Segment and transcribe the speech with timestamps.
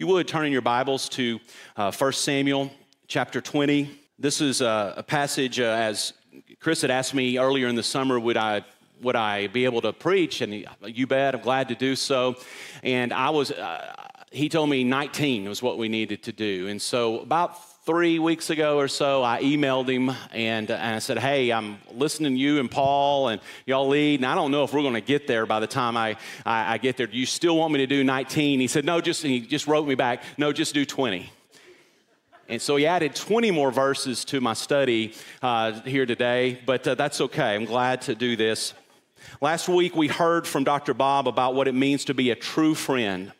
[0.00, 1.40] You would turn in your Bibles to
[1.76, 2.70] uh, 1 Samuel
[3.08, 3.90] chapter 20.
[4.16, 6.12] This is a, a passage, uh, as
[6.60, 8.64] Chris had asked me earlier in the summer, would I
[9.02, 10.40] would I be able to preach?
[10.40, 12.36] And he, you bet, I'm glad to do so.
[12.84, 13.92] And I was, uh,
[14.30, 16.68] he told me 19 was what we needed to do.
[16.68, 17.58] And so about
[17.88, 22.34] three weeks ago or so, I emailed him and, and, I said, Hey, I'm listening
[22.34, 25.00] to you and Paul and y'all lead, and I don't know if we're going to
[25.00, 27.06] get there by the time I, I, I, get there.
[27.06, 28.60] Do you still want me to do 19?
[28.60, 31.32] He said, No, just, he just wrote me back, No, just do 20.
[32.50, 36.94] And so he added 20 more verses to my study uh, here today, but uh,
[36.94, 37.54] that's okay.
[37.54, 38.74] I'm glad to do this.
[39.40, 40.92] Last week, we heard from Dr.
[40.92, 43.32] Bob about what it means to be a true friend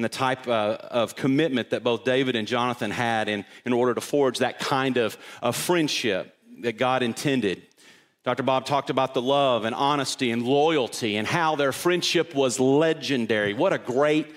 [0.00, 3.92] and the type uh, of commitment that both David and Jonathan had in, in order
[3.92, 7.60] to forge that kind of, of friendship that God intended.
[8.24, 8.42] Dr.
[8.42, 13.52] Bob talked about the love and honesty and loyalty and how their friendship was legendary.
[13.52, 14.34] What a great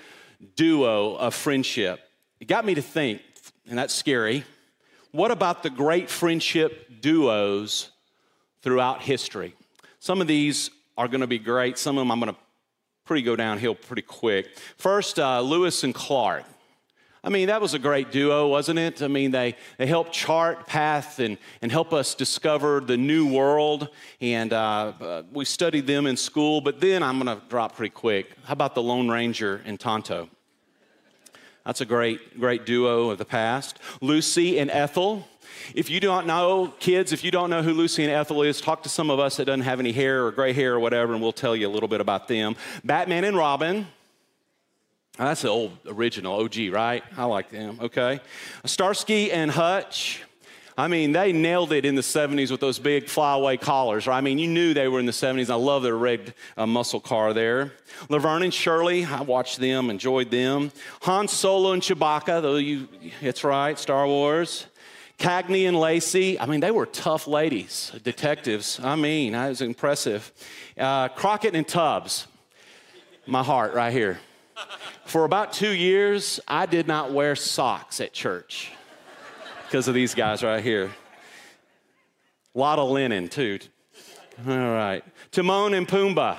[0.54, 1.98] duo of friendship.
[2.40, 3.22] It got me to think,
[3.66, 4.44] and that's scary.
[5.12, 7.88] What about the great friendship duos
[8.60, 9.54] throughout history?
[9.98, 11.78] Some of these are going to be great.
[11.78, 12.40] Some of them I'm going to
[13.04, 14.56] pretty go downhill pretty quick.
[14.76, 16.44] First, uh, Lewis and Clark.
[17.22, 19.00] I mean, that was a great duo, wasn't it?
[19.00, 23.88] I mean, they, they helped chart path and, and help us discover the new world.
[24.20, 27.94] And uh, uh, we studied them in school, but then I'm going to drop pretty
[27.94, 28.36] quick.
[28.44, 30.28] How about the Lone Ranger and Tonto?
[31.64, 33.78] That's a great, great duo of the past.
[34.00, 35.26] Lucy and Ethel.
[35.74, 38.82] If you don't know, kids, if you don't know who Lucy and Ethel is, talk
[38.82, 41.22] to some of us that doesn't have any hair or gray hair or whatever, and
[41.22, 42.54] we'll tell you a little bit about them.
[42.84, 43.86] Batman and Robin.
[45.16, 47.02] that's the old original OG, right?
[47.16, 48.20] I like them, okay.
[48.66, 50.22] Starsky and Hutch.
[50.76, 54.06] I mean, they nailed it in the 70s with those big flyaway collars.
[54.06, 54.18] Right?
[54.18, 55.48] I mean, you knew they were in the 70s.
[55.48, 57.72] I love their red uh, muscle car there.
[58.08, 60.72] Laverne and Shirley, I watched them, enjoyed them.
[61.02, 62.88] Han Solo and Chewbacca, though you,
[63.20, 64.66] it's right, Star Wars.
[65.16, 68.80] Cagney and Lacey, I mean, they were tough ladies, detectives.
[68.82, 70.32] I mean, that was impressive.
[70.76, 72.26] Uh, Crockett and Tubbs,
[73.24, 74.18] my heart right here.
[75.04, 78.72] For about two years, I did not wear socks at church
[79.74, 80.88] because of these guys right here.
[82.54, 83.58] A lot of linen, too.
[84.46, 85.02] All right.
[85.32, 86.36] Timon and Pumbaa.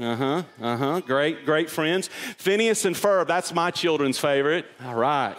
[0.00, 1.00] Uh huh, uh huh.
[1.00, 2.08] Great, great friends.
[2.38, 4.64] Phineas and Ferb, that's my children's favorite.
[4.82, 5.36] All right.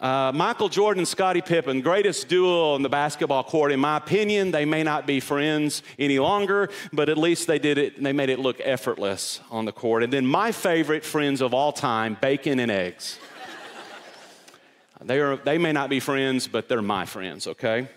[0.00, 3.70] Uh, Michael Jordan Scottie Pippen, greatest duo on the basketball court.
[3.70, 7.76] In my opinion, they may not be friends any longer, but at least they did
[7.76, 10.02] it, they made it look effortless on the court.
[10.02, 13.18] And then my favorite friends of all time, bacon and eggs.
[15.04, 17.88] They, are, they may not be friends, but they're my friends, okay?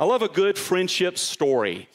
[0.00, 1.88] I love a good friendship story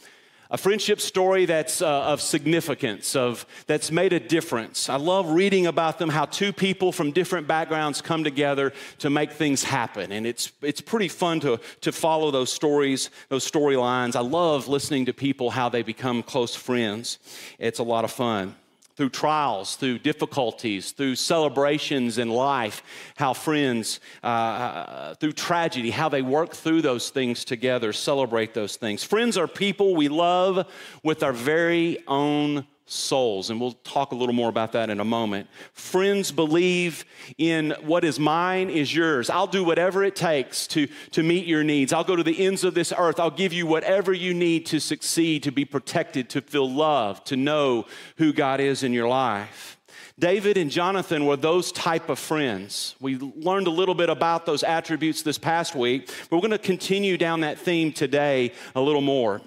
[0.50, 4.90] a friendship story that's uh, of significance, of, that's made a difference.
[4.90, 9.32] I love reading about them, how two people from different backgrounds come together to make
[9.32, 10.12] things happen.
[10.12, 14.16] And it's, it's pretty fun to, to follow those stories, those storylines.
[14.16, 17.20] I love listening to people, how they become close friends.
[17.60, 18.56] It's a lot of fun
[18.98, 22.82] through trials, through difficulties, through celebrations in life,
[23.16, 28.76] how friends, uh, uh, through tragedy, how they work through those things together, celebrate those
[28.76, 29.04] things.
[29.04, 30.68] Friends are people we love
[31.04, 33.50] with our very own souls.
[33.50, 35.48] And we'll talk a little more about that in a moment.
[35.74, 37.06] Friends believe
[37.38, 39.30] in what is mine is yours.
[39.30, 41.94] I'll do whatever it takes to, to meet your needs.
[41.94, 43.20] I'll go to the ends of this earth.
[43.20, 47.36] I'll give you whatever you need to succeed, to be protected, to feel loved, to
[47.38, 47.86] know
[48.18, 49.78] who God is in your life.
[50.20, 52.96] David and Jonathan were those type of friends.
[53.00, 56.58] We learned a little bit about those attributes this past week, but we're going to
[56.58, 59.42] continue down that theme today a little more.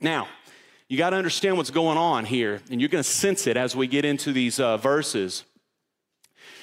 [0.00, 0.28] Now,
[0.88, 3.76] you got to understand what's going on here, and you're going to sense it as
[3.76, 5.44] we get into these uh, verses.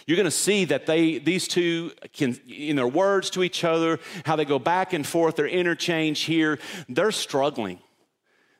[0.07, 3.99] You're going to see that they, these two, can, in their words to each other,
[4.25, 6.59] how they go back and forth, their interchange here,
[6.89, 7.79] they're struggling.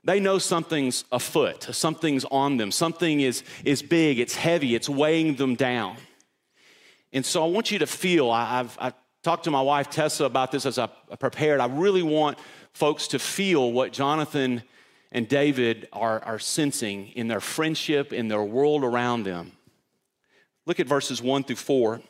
[0.04, 5.36] They know something's afoot, something's on them, something is, is big, it's heavy, it's weighing
[5.36, 5.98] them down.
[7.12, 10.26] And so I want you to feel, I, I've, I've talked to my wife Tessa
[10.26, 10.88] about this as I
[11.18, 11.60] prepared.
[11.60, 12.38] I really want
[12.74, 14.62] folks to feel what Jonathan
[15.12, 19.54] and David are, are sensing in their friendship, in their world around them.
[20.66, 22.02] Look at verses 1 through 4.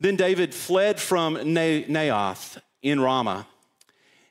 [0.00, 3.46] Then David fled from Naioth in Ramah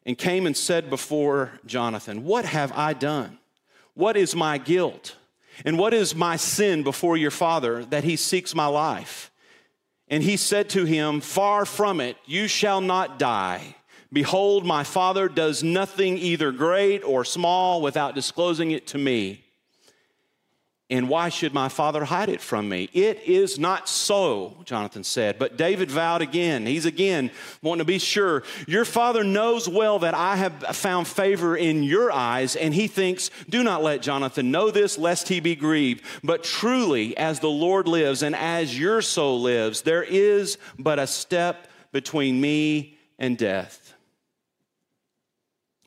[0.06, 3.40] and came and said before Jonathan, What have I done?
[3.94, 5.16] What is my guilt?
[5.66, 9.32] And what is my sin before your father that he seeks my life?
[10.08, 13.76] And he said to him, Far from it, you shall not die.
[14.14, 19.44] Behold, my Father does nothing either great or small without disclosing it to me.
[20.94, 22.88] And why should my father hide it from me?
[22.94, 25.40] It is not so, Jonathan said.
[25.40, 26.68] But David vowed again.
[26.68, 27.32] He's again
[27.64, 28.44] wanting to be sure.
[28.68, 33.32] Your father knows well that I have found favor in your eyes, and he thinks,
[33.50, 36.04] Do not let Jonathan know this, lest he be grieved.
[36.24, 41.08] But truly, as the Lord lives and as your soul lives, there is but a
[41.08, 43.83] step between me and death.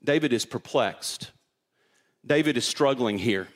[0.06, 1.32] David is perplexed.
[2.24, 3.48] David is struggling here.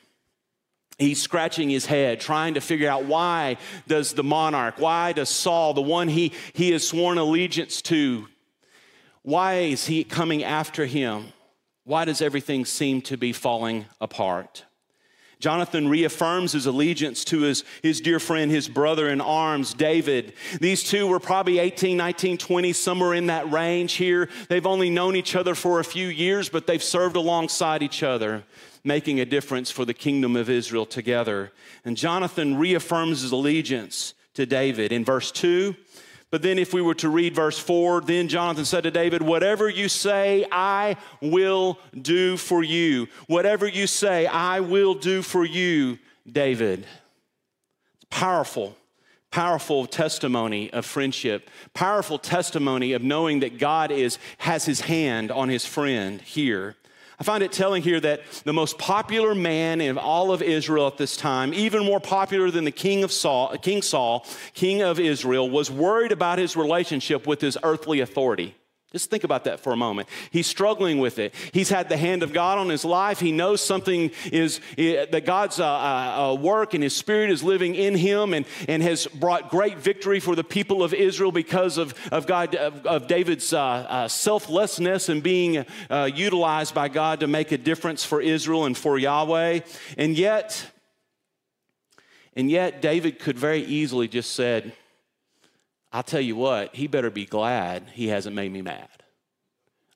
[0.99, 3.57] He's scratching his head trying to figure out why
[3.87, 8.27] does the monarch why does saul the one he, he has sworn allegiance to
[9.23, 11.33] why is he coming after him?
[11.85, 14.65] Why does everything seem to be falling apart
[15.41, 20.33] Jonathan reaffirms his allegiance to his, his dear friend, his brother in arms, David.
[20.61, 24.29] These two were probably 18, 19, 20, somewhere in that range here.
[24.47, 28.43] They've only known each other for a few years, but they've served alongside each other
[28.83, 31.51] making a difference for the kingdom of Israel together.
[31.85, 35.75] And Jonathan reaffirms his allegiance to David in verse 2.
[36.31, 39.67] But then, if we were to read verse 4, then Jonathan said to David, Whatever
[39.67, 43.09] you say, I will do for you.
[43.27, 45.99] Whatever you say, I will do for you,
[46.29, 46.85] David.
[48.09, 48.77] Powerful,
[49.29, 55.49] powerful testimony of friendship, powerful testimony of knowing that God is, has his hand on
[55.49, 56.77] his friend here.
[57.21, 60.97] I find it telling here that the most popular man in all of Israel at
[60.97, 64.25] this time, even more popular than the king of Saul, King Saul,
[64.55, 68.55] king of Israel, was worried about his relationship with his earthly authority.
[68.91, 70.09] Just think about that for a moment.
[70.31, 71.33] He's struggling with it.
[71.53, 73.21] He's had the hand of God on his life.
[73.21, 77.73] He knows something is that God's uh, uh, uh, work and his spirit is living
[77.73, 81.93] in him and, and has brought great victory for the people of Israel because of,
[82.11, 87.27] of God, of, of David's uh, uh selflessness and being uh, utilized by God to
[87.27, 89.61] make a difference for Israel and for Yahweh.
[89.97, 90.69] And yet,
[92.35, 94.73] and yet David could very easily just said,
[95.93, 98.87] I'll tell you what, he better be glad he hasn't made me mad.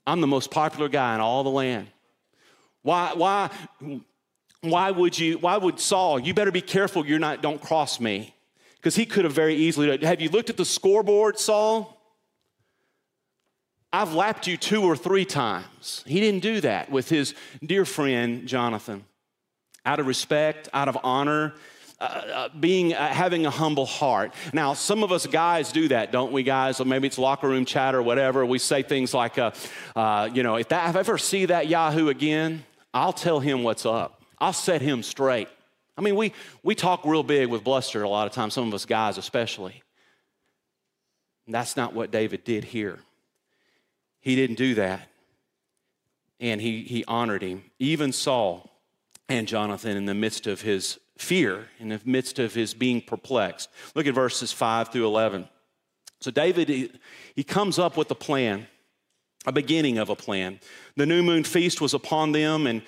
[0.06, 1.88] I'm the most popular guy in all the land.
[2.82, 3.50] Why, why,
[4.62, 8.36] why would you, why would Saul, you better be careful you're not, don't cross me.
[8.76, 12.00] Because he could have very easily, have you looked at the scoreboard, Saul?
[13.92, 16.04] I've lapped you two or three times.
[16.06, 17.34] He didn't do that with his
[17.66, 19.06] dear friend Jonathan.
[19.86, 21.54] Out of respect, out of honor,
[22.00, 24.34] uh, uh, being uh, having a humble heart.
[24.52, 26.82] Now, some of us guys do that, don't we, guys?
[26.82, 28.46] Or maybe it's locker room chat or whatever.
[28.46, 29.52] We say things like, uh,
[29.96, 33.64] uh, you know, if, that, if I ever see that Yahoo again, I'll tell him
[33.64, 34.22] what's up.
[34.40, 35.48] I'll set him straight.
[35.98, 36.34] I mean, we
[36.64, 38.54] we talk real big with bluster a lot of times.
[38.54, 39.82] Some of us guys, especially.
[41.46, 43.00] And that's not what David did here.
[44.20, 45.08] He didn't do that,
[46.40, 47.64] and he he honored him.
[47.80, 48.70] Even Saul
[49.30, 53.70] and Jonathan in the midst of his fear in the midst of his being perplexed.
[53.96, 55.48] Look at verses 5 through 11.
[56.22, 56.92] So, David, he,
[57.36, 58.68] he comes up with a plan,
[59.46, 60.60] a beginning of a plan.
[60.96, 62.82] The new moon feast was upon them, and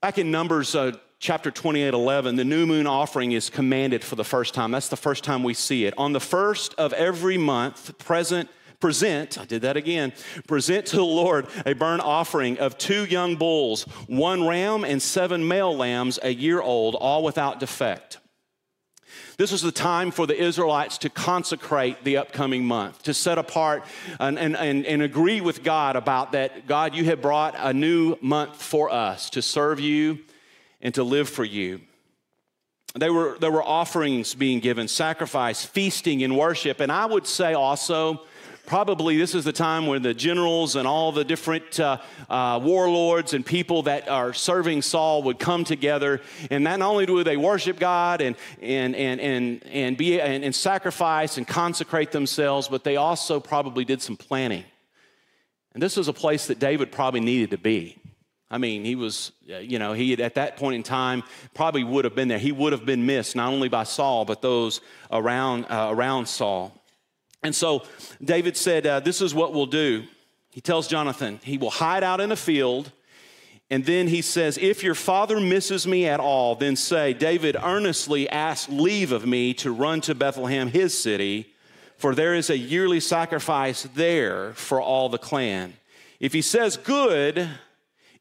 [0.00, 4.24] back in Numbers uh, chapter 28 11, the new moon offering is commanded for the
[4.24, 4.70] first time.
[4.70, 5.94] That's the first time we see it.
[5.98, 8.48] On the first of every month, present
[8.80, 10.12] present, I did that again,
[10.48, 15.46] present to the Lord a burnt offering of two young bulls, one ram, and seven
[15.46, 18.18] male lambs a year old, all without defect.
[19.36, 23.84] This was the time for the Israelites to consecrate the upcoming month, to set apart
[24.18, 26.66] and, and, and, and, agree with God about that.
[26.66, 30.18] God, you have brought a new month for us to serve you
[30.82, 31.80] and to live for you.
[32.94, 36.80] There were, there were offerings being given, sacrifice, feasting, and worship.
[36.80, 38.22] And I would say also,
[38.66, 41.98] probably this is the time when the generals and all the different uh,
[42.28, 46.20] uh, warlords and people that are serving Saul would come together.
[46.50, 50.54] And not only do they worship God and, and, and, and, and, be, and, and
[50.54, 54.64] sacrifice and consecrate themselves, but they also probably did some planning.
[55.72, 57.96] And this was a place that David probably needed to be.
[58.50, 61.22] I mean, he was, uh, you know, he had, at that point in time
[61.54, 62.38] probably would have been there.
[62.38, 64.80] He would have been missed not only by Saul, but those
[65.12, 66.76] around, uh, around Saul.
[67.42, 67.82] And so
[68.22, 70.04] David said, uh, This is what we'll do.
[70.50, 72.92] He tells Jonathan, he will hide out in a field.
[73.72, 78.28] And then he says, If your father misses me at all, then say, David earnestly
[78.28, 81.54] asked leave of me to run to Bethlehem, his city,
[81.96, 85.74] for there is a yearly sacrifice there for all the clan.
[86.18, 87.48] If he says, Good,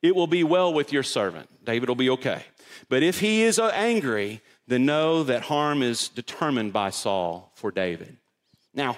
[0.01, 1.49] it will be well with your servant.
[1.65, 2.43] David will be okay.
[2.87, 8.17] But if he is angry, then know that harm is determined by Saul for David.
[8.73, 8.97] Now,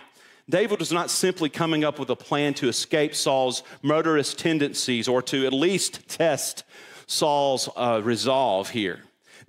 [0.52, 5.22] David was not simply coming up with a plan to escape Saul's murderous tendencies or
[5.24, 6.66] to at least test
[7.08, 9.00] Saul's uh, resolve here.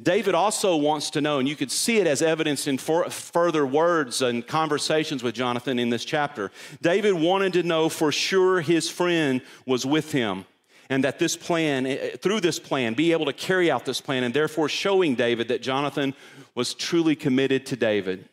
[0.00, 3.66] David also wants to know, and you could see it as evidence in for, further
[3.66, 6.52] words and conversations with Jonathan in this chapter.
[6.80, 10.44] David wanted to know for sure his friend was with him
[10.88, 14.00] and that this plan, eh, eh, through this plan, be able to carry out this
[14.00, 16.14] plan, and therefore showing David that Jonathan
[16.54, 18.28] was truly committed to David.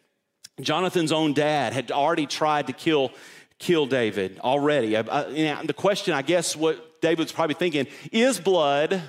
[0.62, 3.12] Jonathan's own dad had already tried to kill,
[3.58, 4.90] kill David already.
[4.92, 9.02] The question, I guess, what David's probably thinking is blood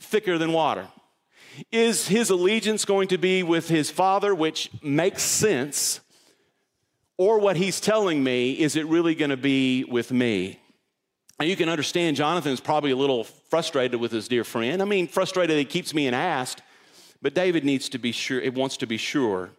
[0.00, 0.88] thicker than water?
[1.70, 6.00] Is his allegiance going to be with his father, which makes sense?
[7.16, 10.58] Or what he's telling me, is it really going to be with me?
[11.38, 14.82] And you can understand Jonathan's probably a little frustrated with his dear friend.
[14.82, 16.60] I mean, frustrated he keeps me in asked,
[17.22, 19.50] but David needs to be sure, it wants to be sure.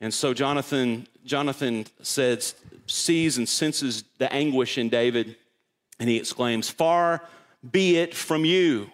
[0.00, 2.54] And so Jonathan, Jonathan says,
[2.86, 5.36] sees and senses the anguish in David,
[5.98, 7.22] and he exclaims, Far
[7.70, 8.90] be it from you.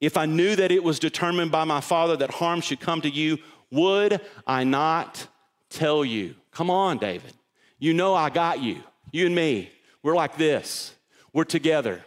[0.00, 3.10] If I knew that it was determined by my father that harm should come to
[3.10, 3.38] you,
[3.70, 5.26] would I not
[5.68, 6.34] tell you?
[6.52, 7.34] Come on, David.
[7.78, 8.82] You know I got you.
[9.12, 9.70] You and me.
[10.02, 10.94] We're like this.
[11.32, 12.02] We're together.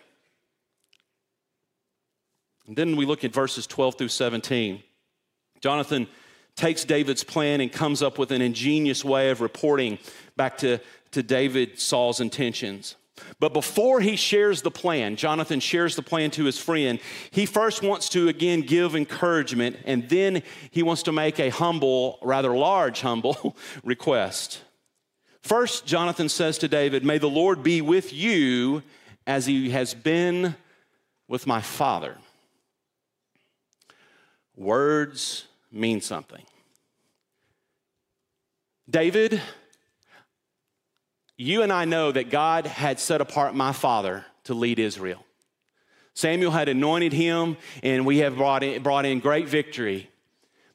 [2.68, 4.82] And then we look at verses 12 through 17.
[5.62, 6.08] Jonathan
[6.56, 9.98] takes David's plan and comes up with an ingenious way of reporting
[10.36, 10.80] back to,
[11.12, 12.96] to David Saul's intentions.
[13.40, 17.00] But before he shares the plan, Jonathan shares the plan to his friend,
[17.32, 20.42] he first wants to again give encouragement and then
[20.72, 24.62] he wants to make a humble, rather large, humble request.
[25.42, 28.82] First, Jonathan says to David, May the Lord be with you
[29.28, 30.56] as he has been
[31.28, 32.18] with my father.
[34.56, 36.44] Words mean something.
[38.90, 39.42] David,
[41.38, 45.26] you and I know that God had set apart my father to lead Israel.
[46.14, 50.10] Samuel had anointed him, and we have brought in, brought in great victory.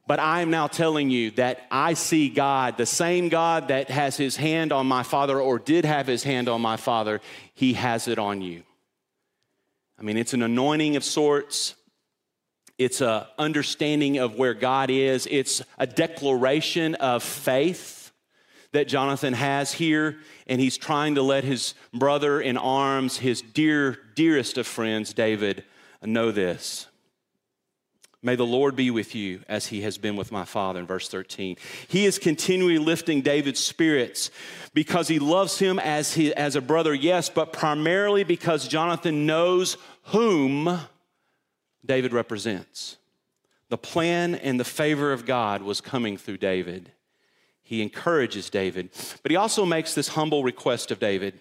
[0.06, 4.16] But I am now telling you that I see God, the same God that has
[4.16, 7.20] his hand on my father or did have his hand on my father,
[7.54, 8.62] he has it on you.
[9.98, 11.74] I mean, it's an anointing of sorts.
[12.78, 15.26] It's a understanding of where God is.
[15.30, 18.12] It's a declaration of faith
[18.72, 23.98] that Jonathan has here, and he's trying to let his brother in arms, his dear,
[24.14, 25.64] dearest of friends, David,
[26.02, 26.86] know this.
[28.20, 31.08] May the Lord be with you as he has been with my father in verse
[31.08, 31.56] 13.
[31.86, 34.30] He is continually lifting David's spirits
[34.74, 39.76] because he loves him as, he, as a brother, yes, but primarily because Jonathan knows
[40.06, 40.80] whom
[41.84, 42.96] David represents.
[43.68, 46.92] The plan and the favor of God was coming through David.
[47.62, 48.90] He encourages David,
[49.22, 51.40] but he also makes this humble request of David.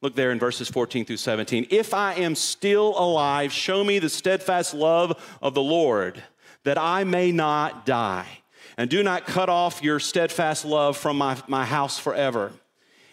[0.00, 1.66] Look there in verses 14 through 17.
[1.70, 6.22] If I am still alive, show me the steadfast love of the Lord,
[6.62, 8.26] that I may not die.
[8.76, 12.52] And do not cut off your steadfast love from my, my house forever.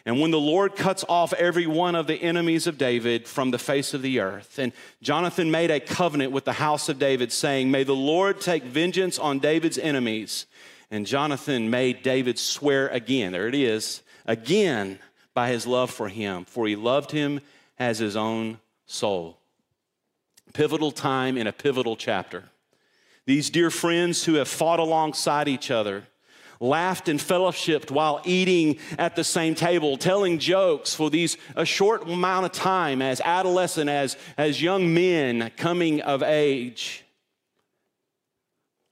[0.06, 3.60] And when the Lord cuts off every one of the enemies of David from the
[3.60, 7.70] face of the earth, and Jonathan made a covenant with the house of David, saying,
[7.70, 10.48] May the Lord take vengeance on David's enemies
[10.92, 15.00] and Jonathan made David swear again, there it is, again
[15.34, 17.40] by his love for him, for he loved him
[17.80, 19.38] as his own soul.
[20.54, 22.44] Pivotal time in a pivotal chapter.
[23.26, 26.04] These dear friends who have fought alongside each other,
[26.62, 32.04] laughed and fellowshipped while eating at the same table, telling jokes for these a short
[32.08, 37.04] amount of time as adolescent, as, as young men coming of age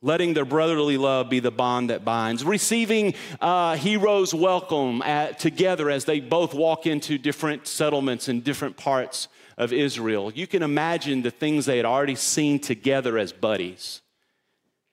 [0.02, 5.90] letting their brotherly love be the bond that binds, receiving uh, heroes' welcome at, together
[5.90, 10.32] as they both walk into different settlements in different parts of Israel.
[10.34, 14.02] You can imagine the things they had already seen together as buddies.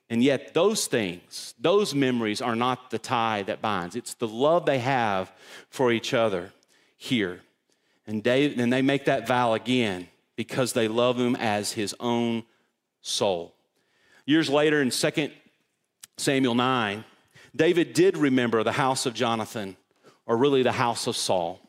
[0.09, 3.97] And yet, those things, those memories are not the tie that binds.
[3.97, 5.33] It's the love they have
[5.69, 6.53] for each other
[6.97, 7.41] here.
[8.07, 12.45] And they, and they make that vow again because they love him as his own
[13.01, 13.55] soul.
[14.27, 15.31] Years later, in 2
[16.17, 17.05] Samuel 9,
[17.55, 19.77] David did remember the house of Jonathan,
[20.27, 21.61] or really the house of Saul.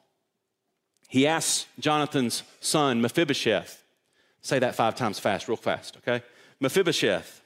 [1.07, 3.83] He asked Jonathan's son, Mephibosheth,
[4.41, 6.23] say that five times fast, real fast, okay?
[6.59, 7.41] Mephibosheth,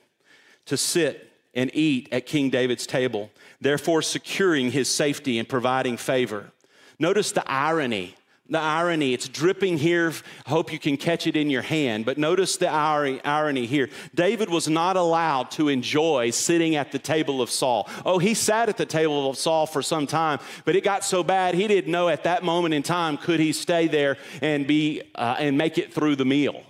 [0.65, 6.51] to sit and eat at King David's table, therefore securing his safety and providing favor.
[6.99, 8.15] Notice the irony
[8.51, 9.13] the irony.
[9.13, 10.11] It's dripping here.
[10.45, 12.05] I hope you can catch it in your hand.
[12.05, 13.89] But notice the irony here.
[14.13, 17.89] David was not allowed to enjoy sitting at the table of Saul.
[18.05, 21.23] Oh, he sat at the table of Saul for some time, but it got so
[21.23, 25.01] bad he didn't know at that moment in time could he stay there and be
[25.15, 26.61] uh, and make it through the meal.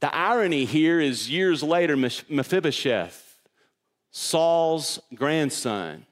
[0.00, 3.38] The irony here is years later, Mephibosheth,
[4.10, 6.06] Saul's grandson,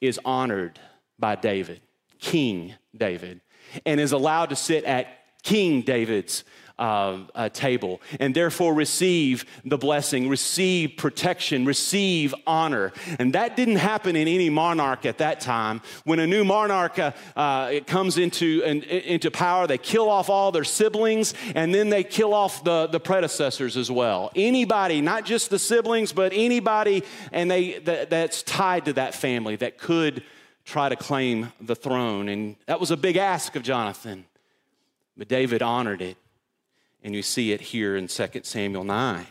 [0.00, 0.78] is honored
[1.18, 1.82] by David,
[2.18, 3.40] King David,
[3.84, 5.06] and is allowed to sit at
[5.42, 6.44] King David's
[6.80, 12.92] uh, table and therefore receive the blessing, receive protection, receive honor.
[13.18, 15.82] And that didn't happen in any monarch at that time.
[16.04, 20.50] When a new monarch uh, uh, comes into, in, into power, they kill off all
[20.52, 24.32] their siblings and then they kill off the, the predecessors as well.
[24.34, 29.56] Anybody, not just the siblings, but anybody and they, that, that's tied to that family
[29.56, 30.22] that could
[30.64, 32.28] try to claim the throne.
[32.28, 34.24] And that was a big ask of Jonathan.
[35.16, 36.16] But David honored it.
[37.02, 39.26] And you see it here in 2 Samuel 9.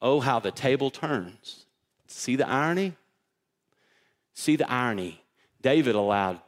[0.00, 1.66] Oh, how the table turns.
[2.06, 2.94] See the irony?
[4.34, 5.22] See the irony.
[5.60, 6.40] David allowed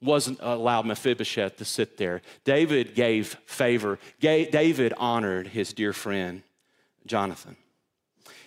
[0.00, 2.22] wasn't allowed Mephibosheth to sit there.
[2.44, 3.98] David gave favor.
[4.20, 6.42] David honored his dear friend
[7.06, 7.56] Jonathan.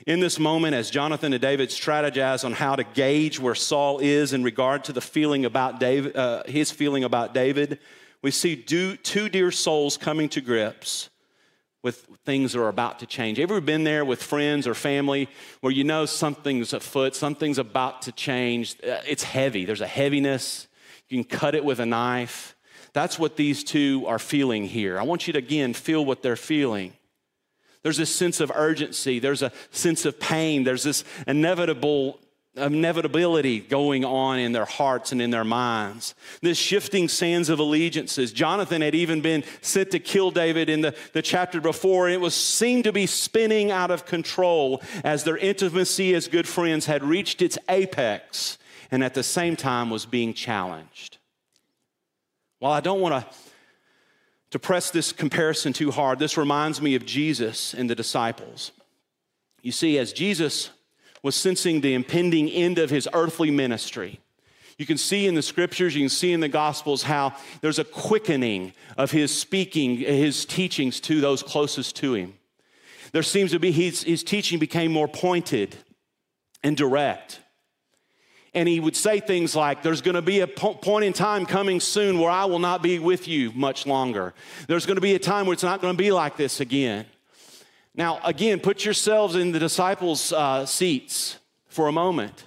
[0.07, 4.33] In this moment, as Jonathan and David strategize on how to gauge where Saul is
[4.33, 7.79] in regard to the feeling about David, uh, his feeling about David,
[8.21, 11.09] we see two dear souls coming to grips
[11.83, 13.37] with things that are about to change.
[13.37, 15.27] Have you ever been there with friends or family
[15.61, 18.75] where you know something's afoot, something's about to change?
[18.83, 20.67] Uh, it's heavy, there's a heaviness.
[21.09, 22.55] You can cut it with a knife.
[22.93, 24.99] That's what these two are feeling here.
[24.99, 26.93] I want you to again feel what they're feeling.
[27.83, 32.19] There's this sense of urgency, there's a sense of pain, there's this inevitable
[32.55, 36.15] inevitability going on in their hearts and in their minds.
[36.41, 38.33] This shifting sands of allegiances.
[38.33, 42.21] Jonathan had even been sent to kill David in the, the chapter before, and it
[42.21, 47.03] was seemed to be spinning out of control as their intimacy as good friends had
[47.03, 48.57] reached its apex
[48.91, 51.17] and at the same time was being challenged.
[52.59, 53.35] While I don't want to
[54.51, 58.71] to press this comparison too hard, this reminds me of Jesus and the disciples.
[59.61, 60.71] You see, as Jesus
[61.23, 64.19] was sensing the impending end of his earthly ministry.
[64.77, 67.83] You can see in the scriptures, you can see in the gospels how there's a
[67.83, 72.33] quickening of his speaking, his teachings to those closest to him.
[73.11, 75.75] There seems to be, his, his teaching became more pointed
[76.63, 77.41] and direct.
[78.53, 81.79] And he would say things like, There's going to be a point in time coming
[81.79, 84.33] soon where I will not be with you much longer.
[84.67, 87.05] There's going to be a time where it's not going to be like this again.
[87.95, 92.45] Now, again, put yourselves in the disciples' uh, seats for a moment.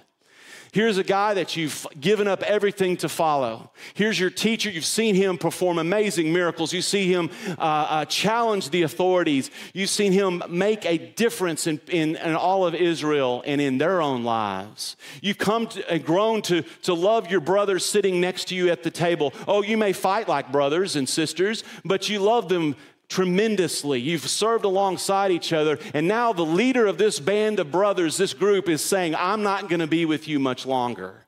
[0.75, 3.71] Here's a guy that you've given up everything to follow.
[3.93, 4.69] Here's your teacher.
[4.69, 6.73] You've seen him perform amazing miracles.
[6.73, 9.51] You see him uh, uh, challenge the authorities.
[9.73, 14.01] You've seen him make a difference in, in, in, all of Israel and in their
[14.01, 14.97] own lives.
[15.21, 18.83] You've come to, and grown to, to love your brothers sitting next to you at
[18.83, 19.33] the table.
[19.47, 22.75] Oh, you may fight like brothers and sisters, but you love them
[23.09, 23.99] tremendously.
[23.99, 28.33] You've served alongside each other, and now the leader of this band of brothers, this
[28.33, 31.25] group, is saying, I'm not going to be with you much longer.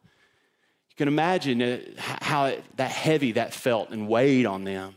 [0.90, 4.96] You can imagine uh, how that heavy that felt and weighed on them.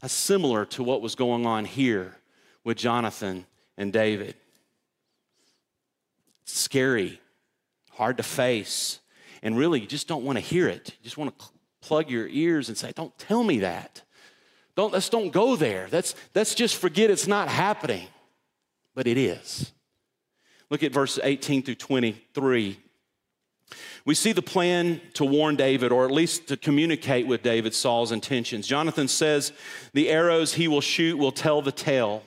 [0.00, 2.16] That's similar to what was going on here
[2.62, 4.34] with Jonathan and David.
[6.42, 7.20] It's scary,
[7.92, 9.00] hard to face,
[9.42, 10.88] and really, you just don't want to hear it.
[10.88, 11.44] You just want to
[11.82, 14.02] plug your ears and say, Don't tell me that.
[14.76, 15.88] Don't, let's don't go there.
[15.92, 18.08] Let's, let's just forget it's not happening.
[18.94, 19.72] But it is.
[20.70, 22.78] Look at verse 18 through 23.
[24.04, 28.12] We see the plan to warn David, or at least to communicate with David Saul's
[28.12, 28.66] intentions.
[28.66, 29.52] Jonathan says,
[29.92, 32.22] The arrows he will shoot will tell the tale.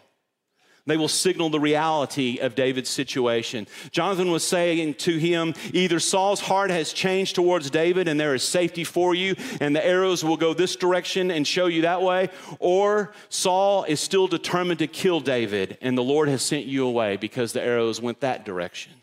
[0.88, 3.67] They will signal the reality of David's situation.
[3.91, 8.41] Jonathan was saying to him, Either Saul's heart has changed towards David and there is
[8.41, 12.30] safety for you, and the arrows will go this direction and show you that way,
[12.60, 17.17] or Saul is still determined to kill David, and the Lord has sent you away
[17.17, 18.93] because the arrows went that direction.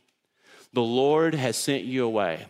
[0.73, 2.47] The Lord has sent you away.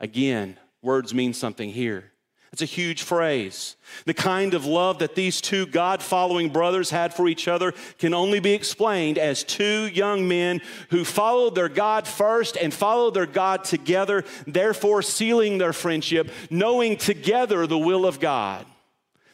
[0.00, 2.12] Again, words mean something here.
[2.56, 3.76] It's a huge phrase.
[4.06, 8.14] The kind of love that these two God following brothers had for each other can
[8.14, 13.26] only be explained as two young men who followed their God first and followed their
[13.26, 18.64] God together, therefore sealing their friendship, knowing together the will of God.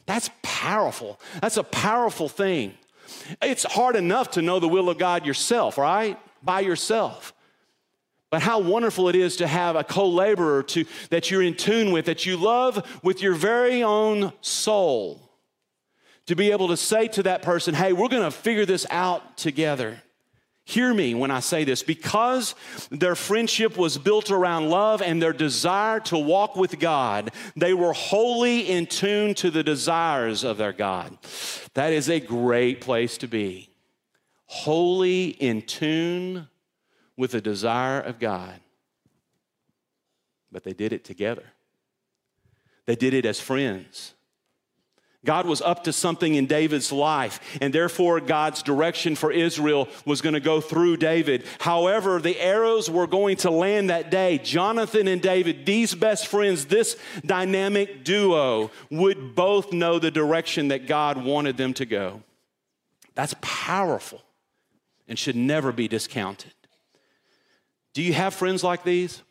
[0.04, 1.20] That's powerful.
[1.40, 2.74] That's a powerful thing.
[3.40, 6.18] It's hard enough to know the will of God yourself, right?
[6.42, 7.32] By yourself.
[8.32, 10.64] But how wonderful it is to have a co laborer
[11.10, 15.20] that you're in tune with, that you love with your very own soul.
[16.26, 20.02] To be able to say to that person, hey, we're gonna figure this out together.
[20.64, 22.54] Hear me when I say this because
[22.90, 27.92] their friendship was built around love and their desire to walk with God, they were
[27.92, 31.18] wholly in tune to the desires of their God.
[31.74, 33.68] That is a great place to be.
[34.46, 36.48] wholly in tune
[37.16, 38.58] with the desire of God.
[40.50, 41.44] But they did it together,
[42.86, 44.14] they did it as friends.
[45.24, 50.20] God was up to something in David's life, and therefore God's direction for Israel was
[50.20, 51.44] going to go through David.
[51.60, 54.38] However, the arrows were going to land that day.
[54.38, 60.88] Jonathan and David, these best friends, this dynamic duo, would both know the direction that
[60.88, 62.22] God wanted them to go.
[63.14, 64.22] That's powerful
[65.06, 66.52] and should never be discounted.
[67.92, 69.22] Do you have friends like these?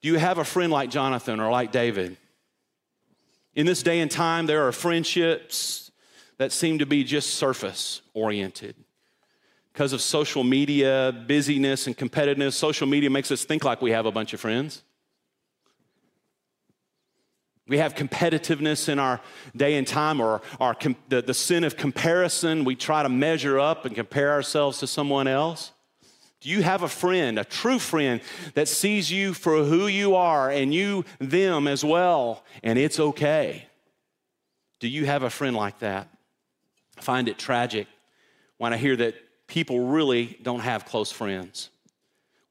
[0.00, 2.16] Do you have a friend like Jonathan or like David?
[3.54, 5.90] In this day and time, there are friendships
[6.38, 8.74] that seem to be just surface oriented.
[9.72, 14.06] Because of social media, busyness, and competitiveness, social media makes us think like we have
[14.06, 14.82] a bunch of friends.
[17.68, 19.20] We have competitiveness in our
[19.56, 20.76] day and time, or our,
[21.08, 22.64] the, the sin of comparison.
[22.64, 25.72] We try to measure up and compare ourselves to someone else.
[26.40, 28.20] Do you have a friend, a true friend,
[28.54, 33.66] that sees you for who you are and you them as well, and it's okay?
[34.80, 36.08] Do you have a friend like that?
[36.98, 37.86] I find it tragic
[38.58, 39.14] when I hear that
[39.46, 41.70] people really don't have close friends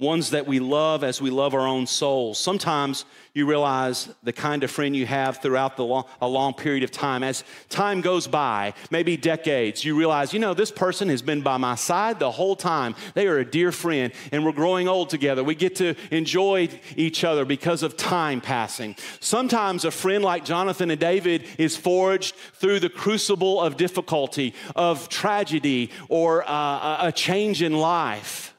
[0.01, 2.39] ones that we love as we love our own souls.
[2.39, 6.83] Sometimes you realize the kind of friend you have throughout the long, a long period
[6.83, 7.21] of time.
[7.23, 11.57] As time goes by, maybe decades, you realize, you know, this person has been by
[11.57, 12.95] my side the whole time.
[13.13, 15.43] They are a dear friend, and we're growing old together.
[15.43, 18.95] We get to enjoy each other because of time passing.
[19.19, 25.09] Sometimes a friend like Jonathan and David is forged through the crucible of difficulty, of
[25.09, 28.50] tragedy, or uh, a change in life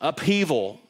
[0.00, 0.80] upheaval,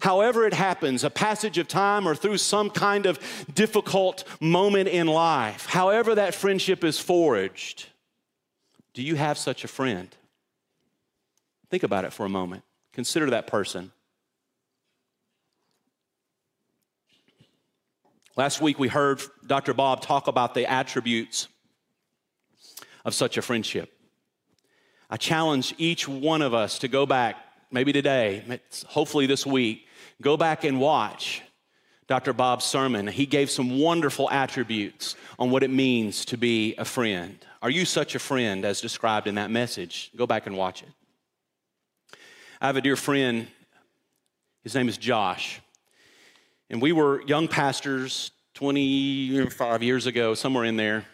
[0.00, 3.18] however it happens, a passage of time or through some kind of
[3.54, 7.86] difficult moment in life, however that friendship is forged,
[8.94, 10.14] do you have such a friend?
[11.70, 12.62] Think about it for a moment.
[12.92, 13.92] Consider that person.
[18.36, 19.72] Last week we heard Dr.
[19.72, 21.48] Bob talk about the attributes
[23.04, 23.92] of such a friendship.
[25.08, 27.36] I challenge each one of us to go back
[27.76, 28.42] maybe today,
[28.86, 29.86] hopefully this week,
[30.22, 31.42] go back and watch
[32.06, 32.32] Dr.
[32.32, 33.06] Bob's sermon.
[33.06, 37.36] He gave some wonderful attributes on what it means to be a friend.
[37.60, 40.10] Are you such a friend as described in that message?
[40.16, 40.88] Go back and watch it.
[42.62, 43.46] I have a dear friend,
[44.62, 45.60] his name is Josh.
[46.70, 51.04] And we were young pastors 25 years ago, somewhere in there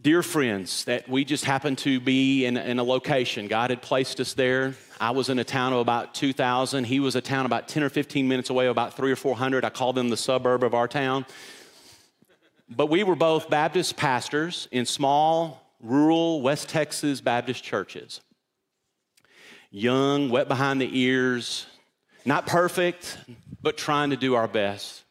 [0.00, 3.48] dear friends that we just happened to be in, in, a location.
[3.48, 4.74] God had placed us there.
[5.00, 6.84] I was in a town of about 2,000.
[6.84, 9.64] He was a town about 10 or 15 minutes away, about three or 400.
[9.64, 11.26] I call them the suburb of our town.
[12.68, 18.20] But we were both Baptist pastors in small, rural West Texas Baptist churches.
[19.70, 21.66] Young, wet behind the ears,
[22.24, 23.18] not perfect,
[23.62, 25.02] but trying to do our best.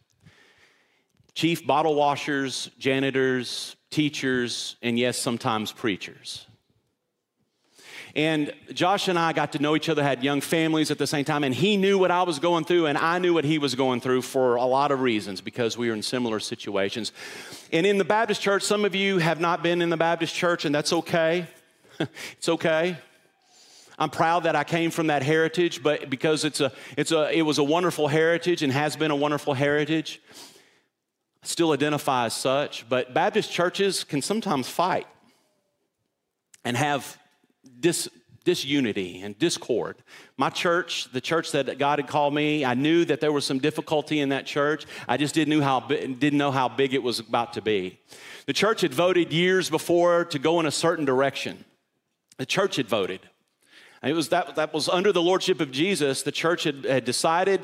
[1.33, 6.45] Chief bottle washers, janitors, teachers, and yes, sometimes preachers.
[8.15, 11.23] And Josh and I got to know each other, had young families at the same
[11.23, 13.75] time, and he knew what I was going through, and I knew what he was
[13.75, 17.11] going through for a lot of reasons because we were in similar situations.
[17.71, 20.65] And in the Baptist church, some of you have not been in the Baptist church,
[20.65, 21.45] and that's okay.
[21.99, 22.97] it's okay.
[23.99, 27.43] I'm proud that I came from that heritage, but because it's a, it's a, it
[27.43, 30.21] was a wonderful heritage and has been a wonderful heritage
[31.47, 35.07] still identify as such, but Baptist churches can sometimes fight
[36.63, 37.17] and have
[37.79, 38.09] dis,
[38.43, 39.97] disunity and discord.
[40.37, 43.59] My church, the church that God had called me, I knew that there was some
[43.59, 44.85] difficulty in that church.
[45.07, 47.99] I just didn't know how, didn't know how big it was about to be.
[48.45, 51.65] The church had voted years before to go in a certain direction.
[52.37, 53.19] The church had voted.
[54.01, 56.23] And it was that, that was under the lordship of Jesus.
[56.23, 57.63] The church had, had decided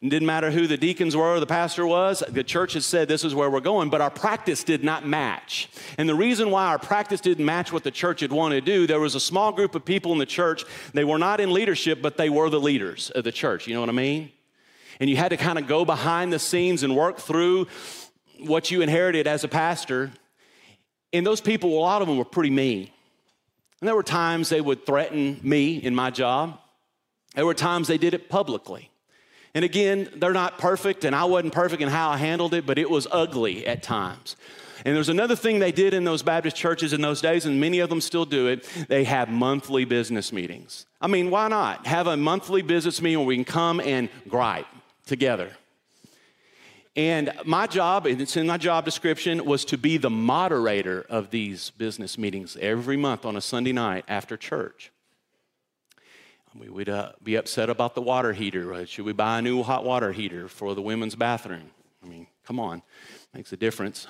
[0.00, 2.22] it didn't matter who the deacons were or the pastor was.
[2.28, 5.68] The church had said this is where we're going, but our practice did not match.
[5.96, 8.86] And the reason why our practice didn't match what the church had wanted to do,
[8.86, 10.64] there was a small group of people in the church.
[10.94, 13.66] They were not in leadership, but they were the leaders of the church.
[13.66, 14.30] You know what I mean?
[15.00, 17.66] And you had to kind of go behind the scenes and work through
[18.38, 20.12] what you inherited as a pastor.
[21.12, 22.88] And those people, a lot of them were pretty mean.
[23.80, 26.60] And there were times they would threaten me in my job.
[27.34, 28.90] There were times they did it publicly.
[29.54, 32.78] And again, they're not perfect, and I wasn't perfect in how I handled it, but
[32.78, 34.36] it was ugly at times.
[34.84, 37.80] And there's another thing they did in those Baptist churches in those days, and many
[37.80, 38.68] of them still do it.
[38.88, 40.86] They have monthly business meetings.
[41.00, 41.86] I mean, why not?
[41.86, 44.66] Have a monthly business meeting where we can come and gripe
[45.06, 45.50] together.
[46.94, 51.30] And my job, and it's in my job description, was to be the moderator of
[51.30, 54.90] these business meetings every month on a Sunday night after church.
[56.58, 58.84] We would uh, be upset about the water heater.
[58.86, 61.70] Should we buy a new hot water heater for the women's bathroom?
[62.02, 62.82] I mean, come on,
[63.32, 64.08] makes a difference.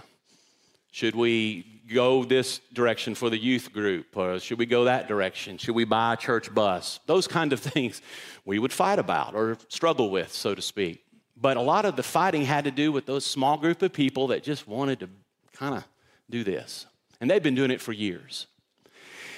[0.91, 4.17] Should we go this direction for the youth group?
[4.17, 5.59] Or should we go that direction?
[5.59, 7.01] Should we buy a church bus?
[7.07, 8.01] Those kind of things
[8.45, 11.05] we would fight about or struggle with, so to speak.
[11.37, 14.29] But a lot of the fighting had to do with those small group of people
[14.29, 15.09] that just wanted to
[15.53, 15.85] kind of
[16.29, 16.87] do this.
[17.21, 18.47] And they'd been doing it for years.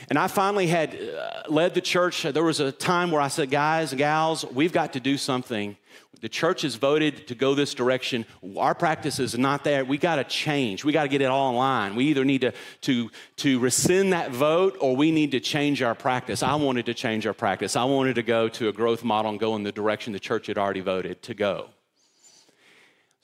[0.09, 2.23] And I finally had uh, led the church.
[2.23, 5.77] There was a time where I said, guys and gals, we've got to do something.
[6.21, 8.27] The church has voted to go this direction.
[8.59, 9.85] Our practice is not there.
[9.85, 10.85] We got to change.
[10.85, 11.97] We got to get it all in line.
[11.97, 15.95] We either need to, to, to rescind that vote or we need to change our
[15.95, 16.43] practice.
[16.43, 17.75] I wanted to change our practice.
[17.75, 20.49] I wanted to go to a growth model and go in the direction the church
[20.49, 21.71] had already voted to go.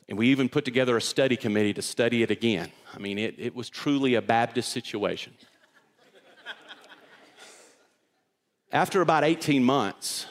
[0.08, 2.70] And we even put together a study committee to study it again.
[2.94, 5.34] I mean, it, it was truly a Baptist situation.
[8.72, 10.26] After about 18 months,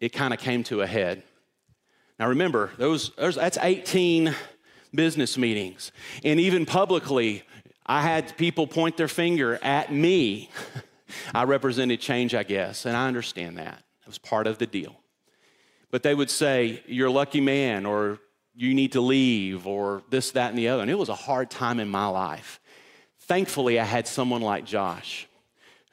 [0.00, 1.22] it kind of came to a head.
[2.18, 4.34] Now remember, those, that's 18
[4.94, 5.92] business meetings.
[6.24, 7.42] And even publicly,
[7.86, 10.50] I had people point their finger at me.
[11.34, 13.82] I represented change, I guess, and I understand that.
[14.02, 14.96] It was part of the deal.
[15.90, 18.18] But they would say, You're a lucky man, or
[18.54, 20.82] you need to leave, or this, that, and the other.
[20.82, 22.60] And it was a hard time in my life.
[23.20, 25.25] Thankfully, I had someone like Josh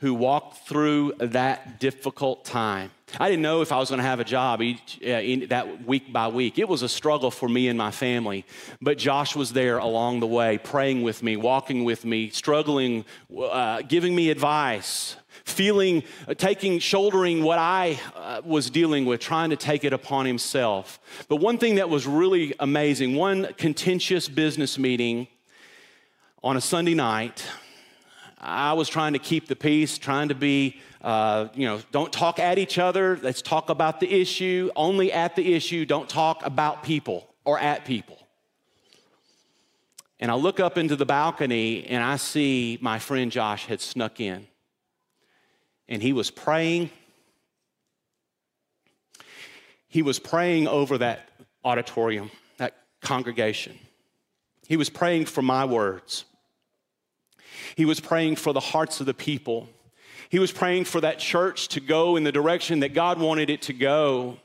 [0.03, 2.91] who walked through that difficult time.
[3.21, 5.85] I didn't know if I was going to have a job each, uh, in, that
[5.85, 6.59] week by week.
[6.59, 8.45] It was a struggle for me and my family.
[8.81, 13.83] But Josh was there along the way, praying with me, walking with me, struggling, uh,
[13.83, 19.55] giving me advice, feeling, uh, taking, shouldering what I uh, was dealing with, trying to
[19.55, 20.99] take it upon himself.
[21.29, 25.29] But one thing that was really amazing one contentious business meeting
[26.43, 27.47] on a Sunday night,
[28.45, 32.39] I was trying to keep the peace, trying to be, uh, you know, don't talk
[32.39, 33.17] at each other.
[33.21, 35.85] Let's talk about the issue, only at the issue.
[35.85, 38.17] Don't talk about people or at people.
[40.19, 44.19] And I look up into the balcony and I see my friend Josh had snuck
[44.19, 44.45] in
[45.87, 46.89] and he was praying.
[49.87, 51.29] He was praying over that
[51.63, 53.77] auditorium, that congregation.
[54.67, 56.25] He was praying for my words.
[57.75, 59.69] He was praying for the hearts of the people.
[60.29, 63.61] He was praying for that church to go in the direction that God wanted it
[63.63, 64.37] to go.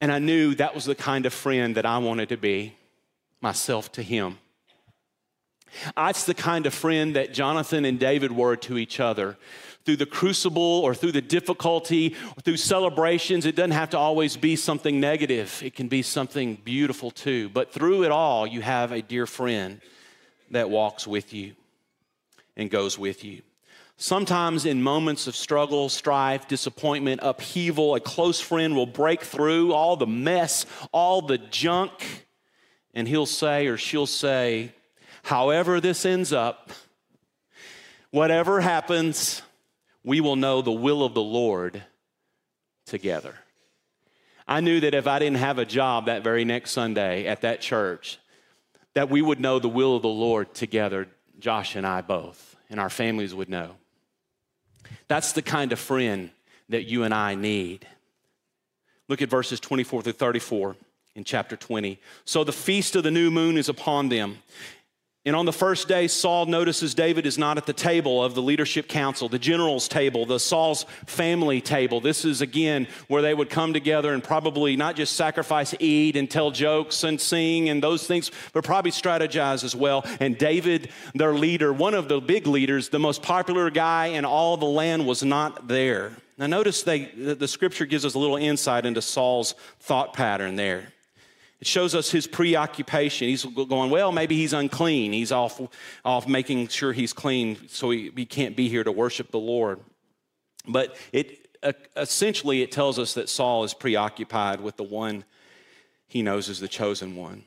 [0.00, 2.74] And I knew that was the kind of friend that I wanted to be
[3.42, 4.38] myself to him.
[5.96, 9.36] That's the kind of friend that Jonathan and David were to each other.
[9.84, 14.36] Through the crucible or through the difficulty or through celebrations, it doesn't have to always
[14.36, 15.62] be something negative.
[15.64, 17.48] It can be something beautiful too.
[17.50, 19.80] But through it all, you have a dear friend
[20.50, 21.54] that walks with you
[22.56, 23.42] and goes with you.
[23.96, 29.96] Sometimes, in moments of struggle, strife, disappointment, upheaval, a close friend will break through all
[29.96, 32.26] the mess, all the junk,
[32.94, 34.72] and he'll say or she'll say,
[35.22, 36.70] However, this ends up,
[38.10, 39.42] whatever happens,
[40.02, 41.82] we will know the will of the Lord
[42.86, 43.34] together.
[44.48, 47.60] I knew that if I didn't have a job that very next Sunday at that
[47.60, 48.18] church,
[49.00, 51.08] that we would know the will of the Lord together,
[51.38, 53.76] Josh and I both, and our families would know.
[55.08, 56.28] That's the kind of friend
[56.68, 57.86] that you and I need.
[59.08, 60.76] Look at verses 24 through 34
[61.14, 61.98] in chapter 20.
[62.26, 64.36] So the feast of the new moon is upon them.
[65.26, 68.40] And on the first day, Saul notices David is not at the table of the
[68.40, 72.00] leadership council, the general's table, the Saul's family table.
[72.00, 76.30] This is again where they would come together and probably not just sacrifice, eat, and
[76.30, 80.06] tell jokes and sing and those things, but probably strategize as well.
[80.20, 84.56] And David, their leader, one of the big leaders, the most popular guy in all
[84.56, 86.12] the land, was not there.
[86.38, 90.94] Now, notice they, the scripture gives us a little insight into Saul's thought pattern there.
[91.60, 93.28] It shows us his preoccupation.
[93.28, 95.12] He's going, well, maybe he's unclean.
[95.12, 95.60] He's off,
[96.04, 99.80] off making sure he's clean so he, he can't be here to worship the Lord.
[100.66, 105.24] But it uh, essentially it tells us that Saul is preoccupied with the one
[106.06, 107.44] he knows is the chosen one,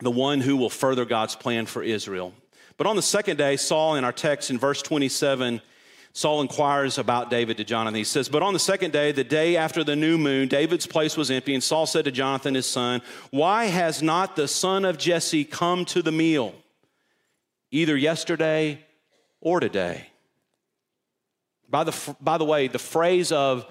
[0.00, 2.32] the one who will further God's plan for Israel.
[2.78, 5.60] But on the second day, Saul in our text in verse 27
[6.16, 7.94] Saul inquires about David to Jonathan.
[7.94, 11.14] He says, But on the second day, the day after the new moon, David's place
[11.14, 14.96] was empty, and Saul said to Jonathan, his son, Why has not the son of
[14.96, 16.54] Jesse come to the meal,
[17.70, 18.82] either yesterday
[19.42, 20.06] or today?
[21.68, 23.70] By the, by the way, the phrase of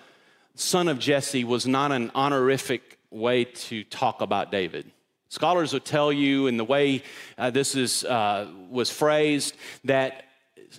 [0.54, 4.92] son of Jesse was not an honorific way to talk about David.
[5.30, 7.02] Scholars will tell you, in the way
[7.40, 10.25] uh, this is, uh, was phrased, that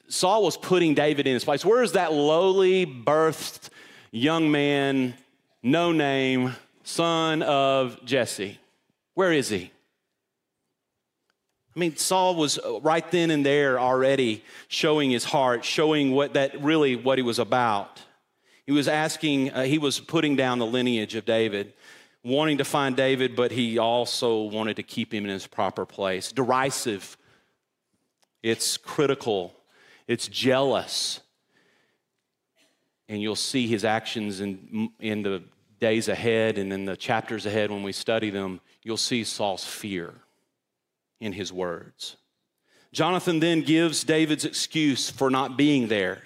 [0.08, 1.64] Saul was putting David in his place.
[1.64, 3.70] Where is that lowly birthed
[4.10, 5.14] young man,
[5.62, 6.54] no name,
[6.84, 8.58] son of Jesse?
[9.14, 9.70] Where is he?
[11.74, 16.62] I mean, Saul was right then and there already showing his heart, showing what that
[16.62, 18.00] really what he was about.
[18.64, 21.74] He was asking, uh, he was putting down the lineage of David,
[22.24, 26.32] wanting to find David, but he also wanted to keep him in his proper place.
[26.32, 27.16] Derisive,
[28.42, 29.52] it's critical,
[30.06, 31.20] it's jealous.
[33.08, 35.42] And you'll see his actions in, in the
[35.78, 38.60] days ahead and in the chapters ahead when we study them.
[38.82, 40.14] You'll see Saul's fear
[41.20, 42.16] in his words.
[42.92, 46.22] Jonathan then gives David's excuse for not being there.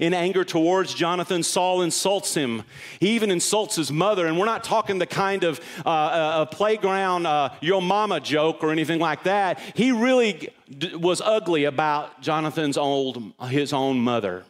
[0.00, 2.62] In anger towards Jonathan, Saul insults him.
[3.00, 4.26] He even insults his mother.
[4.26, 8.70] And we're not talking the kind of uh, uh, playground, uh, your mama joke or
[8.70, 9.60] anything like that.
[9.74, 14.44] He really d- was ugly about Jonathan's old, his own mother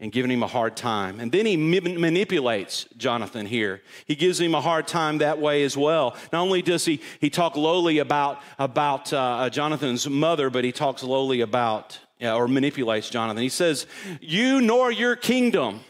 [0.00, 1.18] and giving him a hard time.
[1.18, 3.82] And then he manipulates Jonathan here.
[4.06, 6.16] He gives him a hard time that way as well.
[6.32, 11.02] Not only does he, he talk lowly about, about uh, Jonathan's mother, but he talks
[11.02, 13.42] lowly about, uh, or manipulates Jonathan.
[13.42, 13.86] He says,
[14.20, 15.80] You nor your kingdom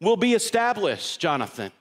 [0.00, 1.72] will be established, Jonathan.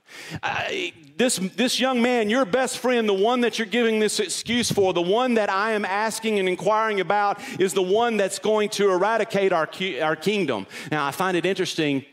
[0.41, 4.71] I, this, this young man, your best friend, the one that you're giving this excuse
[4.71, 8.69] for, the one that I am asking and inquiring about, is the one that's going
[8.69, 9.69] to eradicate our,
[10.01, 10.65] our kingdom.
[10.91, 12.06] Now, I find it interesting.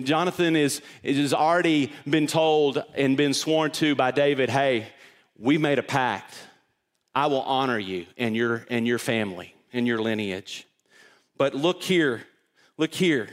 [0.00, 4.88] Jonathan is, is already been told and been sworn to by David, hey,
[5.36, 6.36] we made a pact.
[7.14, 10.67] I will honor you and your, and your family and your lineage.
[11.38, 12.24] But look here,
[12.76, 13.28] look here.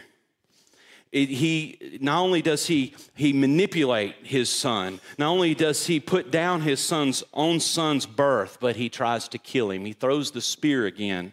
[1.12, 6.30] It, he not only does he he manipulate his son not only does he put
[6.30, 9.86] down his son's own son's birth but he tries to kill him.
[9.86, 11.32] He throws the spear again.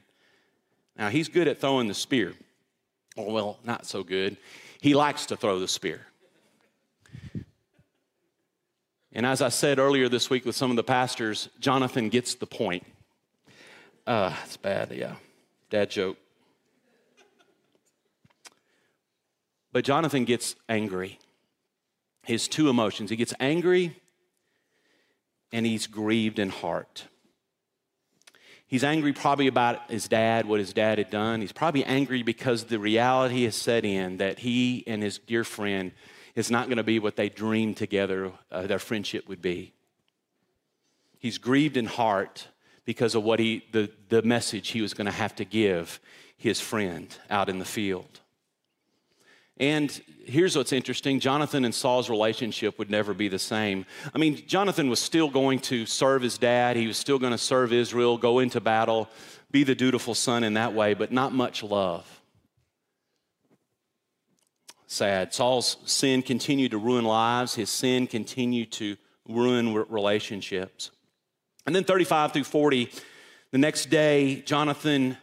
[0.96, 2.34] Now he's good at throwing the spear.
[3.16, 4.36] Oh, well not so good.
[4.80, 6.06] He likes to throw the spear.
[9.12, 12.46] And as i said earlier this week with some of the pastors jonathan gets the
[12.46, 12.86] point.
[14.06, 15.16] Uh, it's bad yeah.
[15.70, 16.18] Dad joke
[19.72, 21.18] But Jonathan gets angry.
[22.24, 23.96] His two emotions he gets angry
[25.52, 27.06] and he's grieved in heart.
[28.66, 31.42] He's angry probably about his dad, what his dad had done.
[31.42, 35.92] He's probably angry because the reality has set in that he and his dear friend
[36.34, 39.74] is not going to be what they dreamed together uh, their friendship would be.
[41.18, 42.48] He's grieved in heart
[42.86, 46.00] because of what he, the, the message he was going to have to give
[46.38, 48.21] his friend out in the field.
[49.58, 53.84] And here's what's interesting Jonathan and Saul's relationship would never be the same.
[54.14, 57.38] I mean, Jonathan was still going to serve his dad, he was still going to
[57.38, 59.08] serve Israel, go into battle,
[59.50, 62.20] be the dutiful son in that way, but not much love.
[64.86, 65.32] Sad.
[65.32, 68.96] Saul's sin continued to ruin lives, his sin continued to
[69.28, 70.90] ruin relationships.
[71.66, 72.90] And then 35 through 40,
[73.52, 75.16] the next day, Jonathan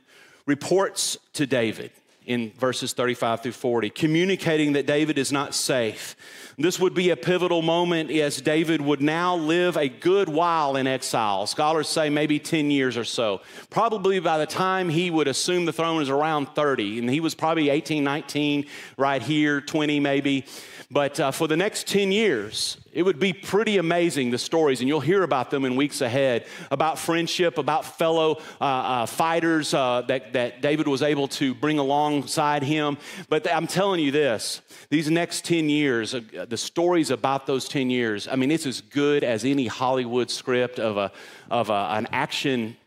[0.46, 1.92] reports to David
[2.30, 6.16] in verses 35 through 40, communicating that David is not safe.
[6.60, 10.86] This would be a pivotal moment as David would now live a good while in
[10.86, 11.48] exile.
[11.48, 13.42] Scholars say maybe 10 years or so.
[13.72, 17.34] Probably by the time he would assume the throne is around 30, and he was
[17.34, 20.46] probably 18, 19, right here, 20 maybe.
[20.92, 24.88] But uh, for the next 10 years, it would be pretty amazing the stories, and
[24.88, 30.02] you'll hear about them in weeks ahead about friendship, about fellow uh, uh, fighters uh,
[30.08, 32.98] that, that David was able to bring alongside him.
[33.30, 37.90] But I'm telling you this these next 10 years, uh, the stories about those 10
[37.90, 41.12] years, I mean, it's as good as any Hollywood script of, a,
[41.50, 42.78] of a, an action,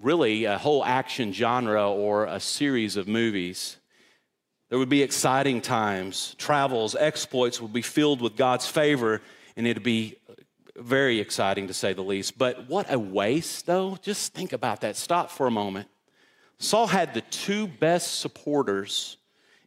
[0.00, 3.76] really, a whole action genre or a series of movies.
[4.72, 9.20] There would be exciting times, travels, exploits would be filled with God's favor,
[9.56, 10.16] and it'd be
[10.76, 12.38] very exciting to say the least.
[12.38, 13.96] But what a waste, though.
[14.02, 14.96] Just think about that.
[14.96, 15.88] Stop for a moment.
[16.58, 19.16] Saul had the two best supporters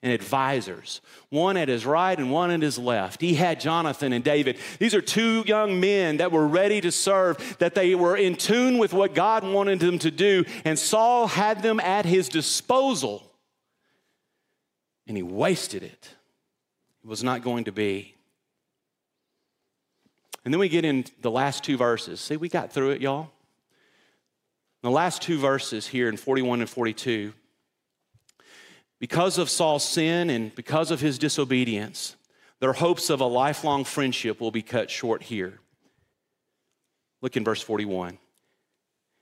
[0.01, 3.21] and advisors, one at his right and one at his left.
[3.21, 4.57] He had Jonathan and David.
[4.79, 8.77] These are two young men that were ready to serve, that they were in tune
[8.77, 13.31] with what God wanted them to do, and Saul had them at his disposal
[15.07, 16.09] and he wasted it.
[17.03, 18.14] It was not going to be.
[20.45, 22.21] And then we get in the last two verses.
[22.21, 23.31] See, we got through it, y'all.
[24.83, 27.33] The last two verses here in 41 and 42.
[28.99, 32.15] Because of Saul's sin and because of his disobedience,
[32.59, 35.59] their hopes of a lifelong friendship will be cut short here.
[37.21, 38.19] Look in verse 41.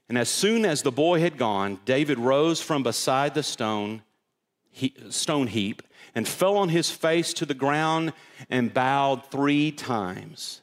[0.09, 4.03] And as soon as the boy had gone, David rose from beside the stone,
[4.69, 5.81] he, stone heap
[6.13, 8.11] and fell on his face to the ground
[8.49, 10.61] and bowed three times.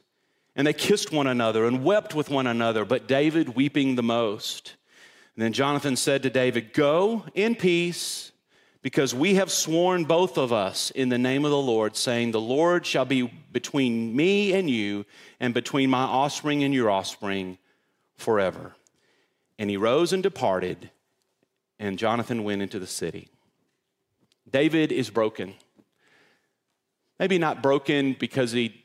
[0.55, 4.75] And they kissed one another and wept with one another, but David weeping the most.
[5.35, 8.31] And then Jonathan said to David, Go in peace,
[8.81, 12.41] because we have sworn both of us in the name of the Lord, saying, The
[12.41, 15.05] Lord shall be between me and you,
[15.39, 17.57] and between my offspring and your offspring
[18.15, 18.73] forever.
[19.57, 20.89] And he rose and departed,
[21.79, 23.29] and Jonathan went into the city.
[24.51, 25.53] David is broken.
[27.19, 28.80] Maybe not broken because he,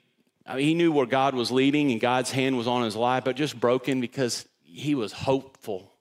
[0.55, 3.59] he knew where God was leading and God's hand was on his life, but just
[3.59, 5.93] broken because he was hopeful.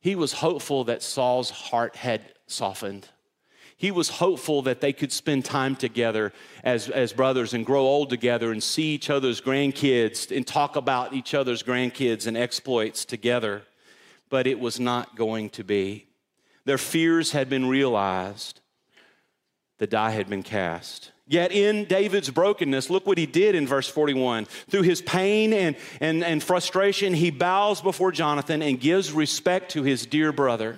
[0.00, 3.08] He was hopeful that Saul's heart had softened.
[3.76, 6.32] He was hopeful that they could spend time together
[6.62, 11.12] as, as brothers and grow old together and see each other's grandkids and talk about
[11.12, 13.62] each other's grandkids and exploits together.
[14.30, 16.06] But it was not going to be.
[16.64, 18.60] Their fears had been realized
[19.78, 21.12] the die had been cast.
[21.26, 24.44] Yet in David's brokenness, look what he did in verse 41.
[24.44, 29.82] Through his pain and, and, and frustration, he bows before Jonathan and gives respect to
[29.82, 30.76] his dear brother.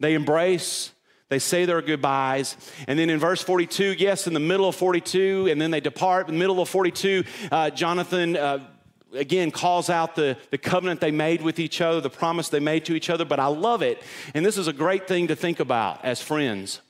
[0.00, 0.90] They embrace,
[1.28, 2.56] they say their goodbyes.
[2.88, 6.28] And then in verse 42, yes, in the middle of 42, and then they depart.
[6.28, 8.36] In the middle of 42, uh, Jonathan.
[8.36, 8.66] Uh,
[9.12, 12.84] again calls out the, the covenant they made with each other, the promise they made
[12.84, 14.00] to each other, but I love it.
[14.34, 16.80] And this is a great thing to think about as friends.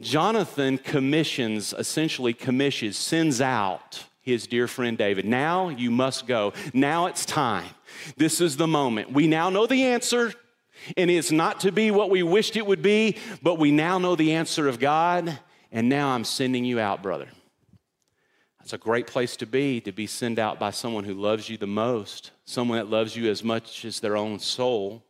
[0.00, 5.24] Jonathan commissions, essentially commissions, sends out his dear friend David.
[5.24, 6.52] Now you must go.
[6.72, 7.68] Now it's time.
[8.16, 9.12] This is the moment.
[9.12, 10.32] We now know the answer,
[10.96, 14.16] and it's not to be what we wished it would be, but we now know
[14.16, 15.38] the answer of God,
[15.70, 17.28] and now I'm sending you out, brother.
[18.58, 21.58] That's a great place to be, to be sent out by someone who loves you
[21.58, 25.04] the most, someone that loves you as much as their own soul,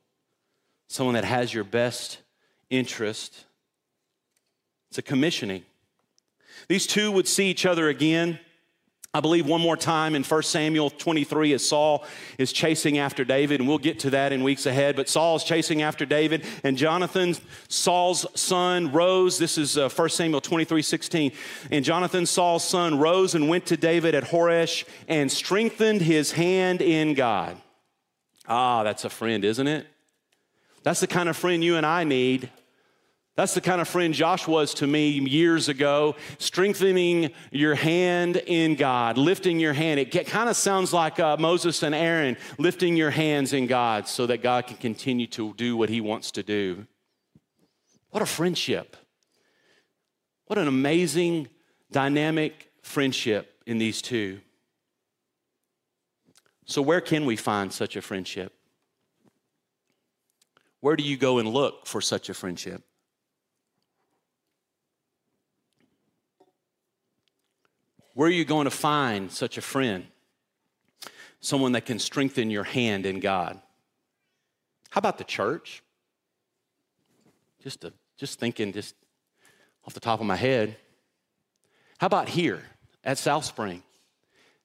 [0.88, 2.18] someone that has your best
[2.68, 3.43] interest.
[4.94, 5.64] It's a commissioning.
[6.68, 8.38] These two would see each other again.
[9.12, 12.04] I believe one more time in 1 Samuel 23 as Saul
[12.38, 14.94] is chasing after David, and we'll get to that in weeks ahead.
[14.94, 17.34] But Saul is chasing after David, and Jonathan,
[17.66, 19.36] Saul's son, rose.
[19.36, 21.32] This is uh, 1 Samuel 23 16.
[21.72, 26.80] And Jonathan, Saul's son, rose and went to David at Horesh and strengthened his hand
[26.80, 27.60] in God.
[28.46, 29.88] Ah, that's a friend, isn't it?
[30.84, 32.48] That's the kind of friend you and I need
[33.36, 38.76] that's the kind of friend Josh was to me years ago, strengthening your hand in
[38.76, 39.98] God, lifting your hand.
[39.98, 44.26] It kind of sounds like uh, Moses and Aaron lifting your hands in God so
[44.26, 46.86] that God can continue to do what he wants to do.
[48.10, 48.96] What a friendship.
[50.46, 51.48] What an amazing,
[51.90, 54.40] dynamic friendship in these two.
[56.66, 58.52] So, where can we find such a friendship?
[60.80, 62.84] Where do you go and look for such a friendship?
[68.14, 70.06] Where are you going to find such a friend?
[71.40, 73.60] Someone that can strengthen your hand in God.
[74.90, 75.82] How about the church?
[77.62, 77.84] Just,
[78.16, 78.94] just thinking, just
[79.86, 80.76] off the top of my head.
[81.98, 82.62] How about here
[83.02, 83.82] at South Spring?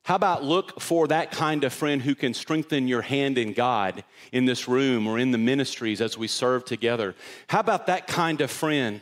[0.03, 4.03] How about look for that kind of friend who can strengthen your hand in God
[4.31, 7.15] in this room or in the ministries as we serve together?
[7.47, 9.01] How about that kind of friend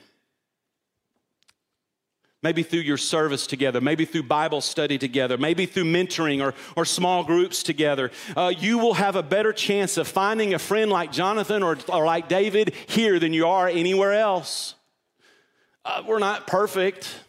[2.43, 6.85] maybe through your service together, maybe through Bible study together, maybe through mentoring or, or
[6.85, 11.11] small groups together, uh, you will have a better chance of finding a friend like
[11.11, 14.75] Jonathan or, or like David here than you are anywhere else.
[15.83, 17.21] Uh, we're not perfect.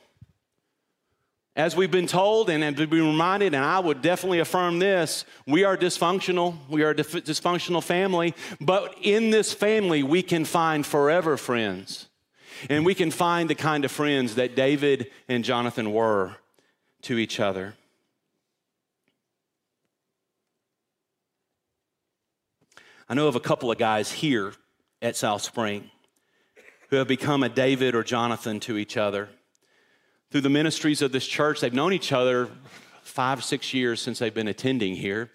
[1.57, 5.65] As we've been told and have been reminded, and I would definitely affirm this, we
[5.65, 6.57] are dysfunctional.
[6.69, 12.08] We are a dysfunctional family, but in this family, we can find forever friends.
[12.69, 16.37] And we can find the kind of friends that David and Jonathan were
[17.03, 17.75] to each other.
[23.09, 24.53] I know of a couple of guys here
[25.01, 25.91] at South Spring
[26.91, 29.29] who have become a David or Jonathan to each other.
[30.31, 32.49] Through the ministries of this church, they've known each other
[33.03, 35.31] five, six years since they've been attending here.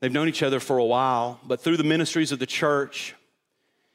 [0.00, 3.14] They've known each other for a while, but through the ministries of the church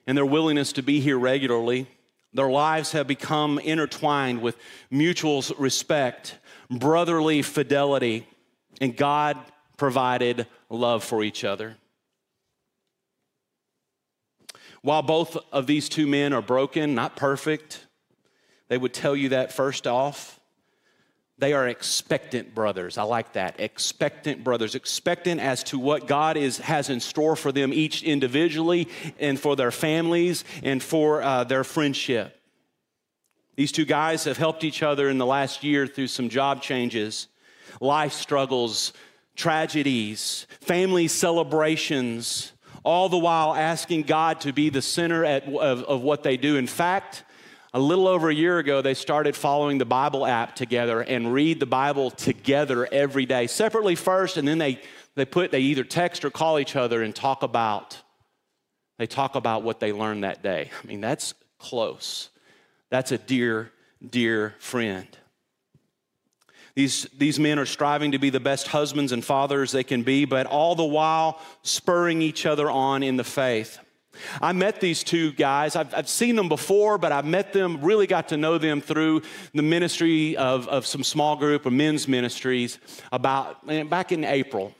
[0.07, 1.87] and their willingness to be here regularly,
[2.33, 4.57] their lives have become intertwined with
[4.91, 6.37] mutual respect,
[6.69, 8.27] brotherly fidelity,
[8.79, 9.37] and God
[9.77, 11.77] provided love for each other.
[14.81, 17.85] While both of these two men are broken, not perfect,
[18.67, 20.38] they would tell you that first off,
[21.39, 22.97] They are expectant brothers.
[22.97, 23.61] I like that.
[23.61, 28.89] Expectant brothers, expectant as to what God is, has in store for them each individually
[29.17, 32.35] and for their families and for uh, their friendship.
[33.55, 37.27] These two guys have helped each other in the last year through some job changes,
[37.79, 38.91] life struggles,
[39.37, 42.51] tragedies, family celebrations,
[42.83, 46.57] all the while asking God to be the center at, of, of what they do.
[46.57, 47.23] In fact,
[47.73, 51.59] a little over a year ago, they started following the Bible app together and read
[51.59, 54.79] the Bible together every day, separately first, and then they,
[55.15, 57.97] they put they either text or call each other and talk about
[58.99, 60.69] they talk about what they learned that day.
[60.83, 62.29] I mean, that's close.
[62.89, 63.71] That's a dear,
[64.07, 65.07] dear friend.
[66.75, 70.25] These, these men are striving to be the best husbands and fathers they can be,
[70.25, 73.79] but all the while spurring each other on in the faith.
[74.41, 75.75] I met these two guys.
[75.75, 79.21] I've, I've, seen them before, but I met them, really got to know them through
[79.53, 82.79] the ministry of, of some small group of men's ministries
[83.11, 84.73] about back in April.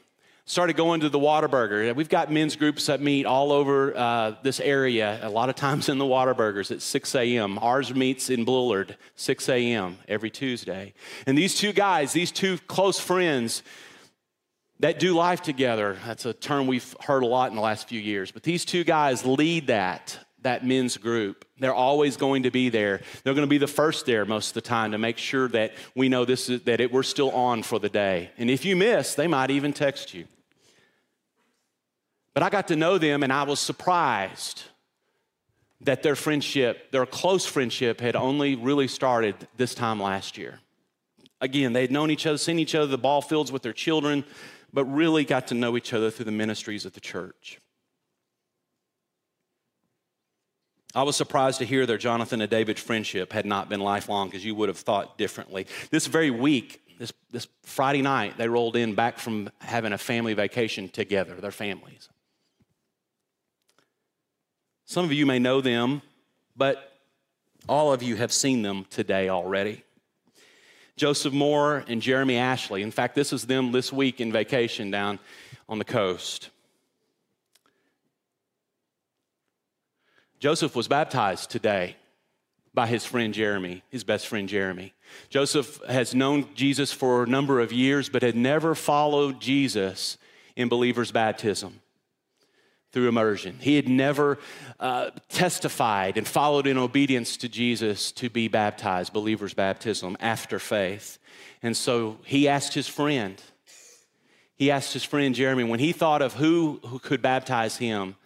[0.46, 1.94] Started going to the Whataburger.
[1.94, 5.88] We've got men's groups that meet all over uh, this area, a lot of times
[5.88, 7.56] in the Whataburgers at 6 a.m.
[7.60, 9.98] Ours meets in Bullard, 6 a.m.
[10.08, 10.92] every Tuesday.
[11.24, 13.62] And these two guys, these two close friends,
[14.80, 15.96] that do life together.
[16.06, 18.30] That's a term we've heard a lot in the last few years.
[18.30, 21.44] But these two guys lead that that men's group.
[21.58, 23.02] They're always going to be there.
[23.22, 25.72] They're going to be the first there most of the time to make sure that
[25.94, 28.30] we know this is that it, we're still on for the day.
[28.38, 30.24] And if you miss, they might even text you.
[32.32, 34.62] But I got to know them and I was surprised
[35.82, 40.60] that their friendship, their close friendship had only really started this time last year.
[41.40, 44.24] Again, they had known each other, seen each other the ball fields with their children,
[44.72, 47.58] but really got to know each other through the ministries of the church.
[50.94, 54.44] I was surprised to hear their Jonathan and David friendship had not been lifelong because
[54.44, 55.66] you would have thought differently.
[55.90, 60.34] This very week, this, this Friday night, they rolled in back from having a family
[60.34, 62.08] vacation together, their families.
[64.84, 66.02] Some of you may know them,
[66.56, 66.92] but
[67.68, 69.84] all of you have seen them today already.
[71.00, 72.82] Joseph Moore and Jeremy Ashley.
[72.82, 75.18] In fact, this is them this week in vacation down
[75.66, 76.50] on the coast.
[80.40, 81.96] Joseph was baptized today
[82.74, 84.92] by his friend Jeremy, his best friend Jeremy.
[85.30, 90.18] Joseph has known Jesus for a number of years, but had never followed Jesus
[90.54, 91.80] in believer's baptism
[92.92, 93.56] through immersion.
[93.60, 94.38] He had never
[94.78, 101.18] uh, testified and followed in obedience to Jesus to be baptized, believer's baptism, after faith.
[101.62, 103.40] And so he asked his friend,
[104.56, 108.16] he asked his friend Jeremy, when he thought of who, who could baptize him,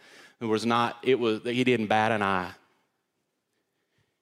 [0.41, 2.53] it was not, it was, he didn't bat an eye.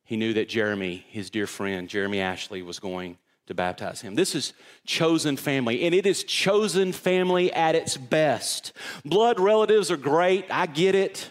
[0.04, 3.16] He knew that Jeremy, his dear friend, Jeremy Ashley, was going
[3.46, 4.14] to baptize him.
[4.14, 4.52] This is
[4.86, 8.72] chosen family, and it is chosen family at its best.
[9.04, 11.30] Blood relatives are great, I get it.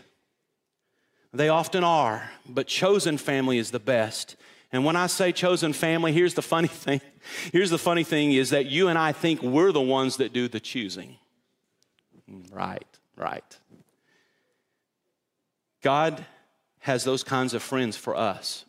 [1.34, 4.36] They often are, but chosen family is the best.
[4.74, 7.02] And when I say chosen family, here's the funny thing.
[7.52, 10.48] Here's the funny thing is that you and I think we're the ones that do
[10.48, 11.18] the choosing.
[12.52, 13.58] Right, right.
[15.82, 16.26] God
[16.80, 18.66] has those kinds of friends for us.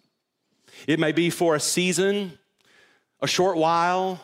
[0.86, 2.38] It may be for a season,
[3.22, 4.20] a short while,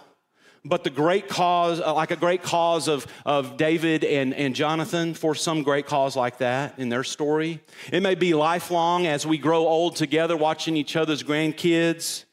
[0.64, 5.14] but the great cause, uh, like a great cause of, of David and, and Jonathan,
[5.14, 7.60] for some great cause like that in their story.
[7.92, 12.24] It may be lifelong as we grow old together, watching each other's grandkids.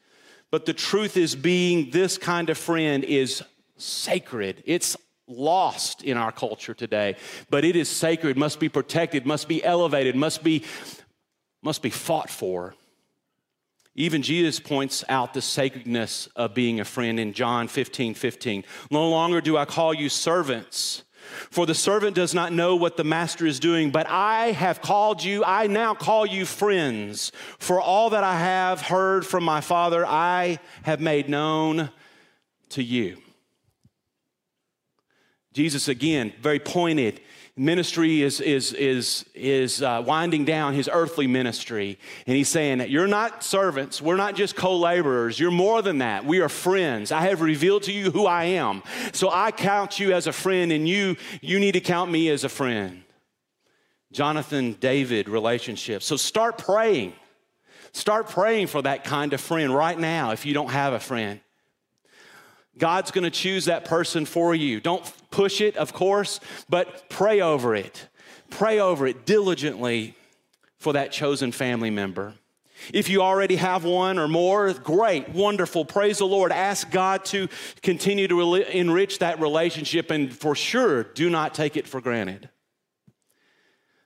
[0.50, 3.42] But the truth is, being this kind of friend is
[3.76, 4.62] sacred.
[4.66, 4.96] It's
[5.28, 7.16] lost in our culture today,
[7.48, 10.64] but it is sacred, must be protected, must be elevated, must be,
[11.62, 12.74] must be fought for.
[13.98, 18.62] Even Jesus points out the sacredness of being a friend in John 15 15.
[18.90, 21.02] No longer do I call you servants,
[21.50, 25.24] for the servant does not know what the master is doing, but I have called
[25.24, 27.32] you, I now call you friends.
[27.58, 31.88] For all that I have heard from my Father, I have made known
[32.70, 33.16] to you.
[35.54, 37.22] Jesus, again, very pointed
[37.56, 41.98] ministry is, is, is, is uh, winding down his earthly ministry.
[42.26, 44.02] And he's saying that you're not servants.
[44.02, 45.40] We're not just co laborers.
[45.40, 46.26] You're more than that.
[46.26, 47.10] We are friends.
[47.10, 48.82] I have revealed to you who I am.
[49.12, 52.44] So I count you as a friend, and you, you need to count me as
[52.44, 53.02] a friend.
[54.12, 56.02] Jonathan David relationship.
[56.02, 57.14] So start praying.
[57.92, 61.40] Start praying for that kind of friend right now if you don't have a friend.
[62.78, 64.80] God's going to choose that person for you.
[64.80, 65.04] Don't
[65.36, 68.08] push it, of course, but pray over it.
[68.48, 70.14] Pray over it diligently
[70.78, 72.32] for that chosen family member.
[72.90, 76.52] If you already have one or more, great, wonderful, praise the Lord.
[76.52, 77.48] Ask God to
[77.82, 82.48] continue to enrich that relationship, and for sure, do not take it for granted.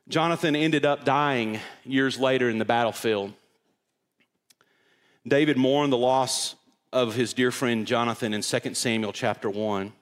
[0.08, 3.32] Jonathan ended up dying years later in the battlefield.
[5.28, 6.56] David mourned the loss
[6.92, 9.92] of his dear friend Jonathan in 2 Samuel chapter 1.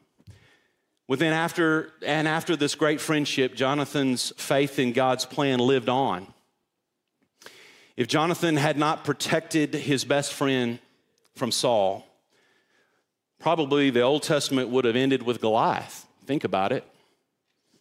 [1.09, 6.27] Within after and after this great friendship, Jonathan's faith in God's plan lived on.
[7.97, 10.79] If Jonathan had not protected his best friend
[11.35, 12.07] from Saul,
[13.41, 16.07] probably the Old Testament would have ended with Goliath.
[16.27, 16.85] Think about it.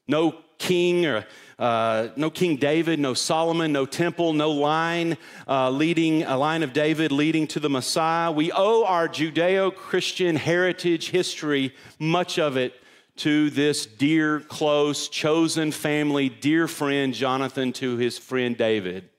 [0.07, 1.25] No king or
[1.59, 5.17] uh, no King David, no Solomon, no temple, no line
[5.47, 8.31] uh, leading a line of David leading to the Messiah.
[8.31, 12.73] We owe our Judeo Christian heritage history, much of it,
[13.17, 19.09] to this dear, close, chosen family, dear friend Jonathan to his friend David.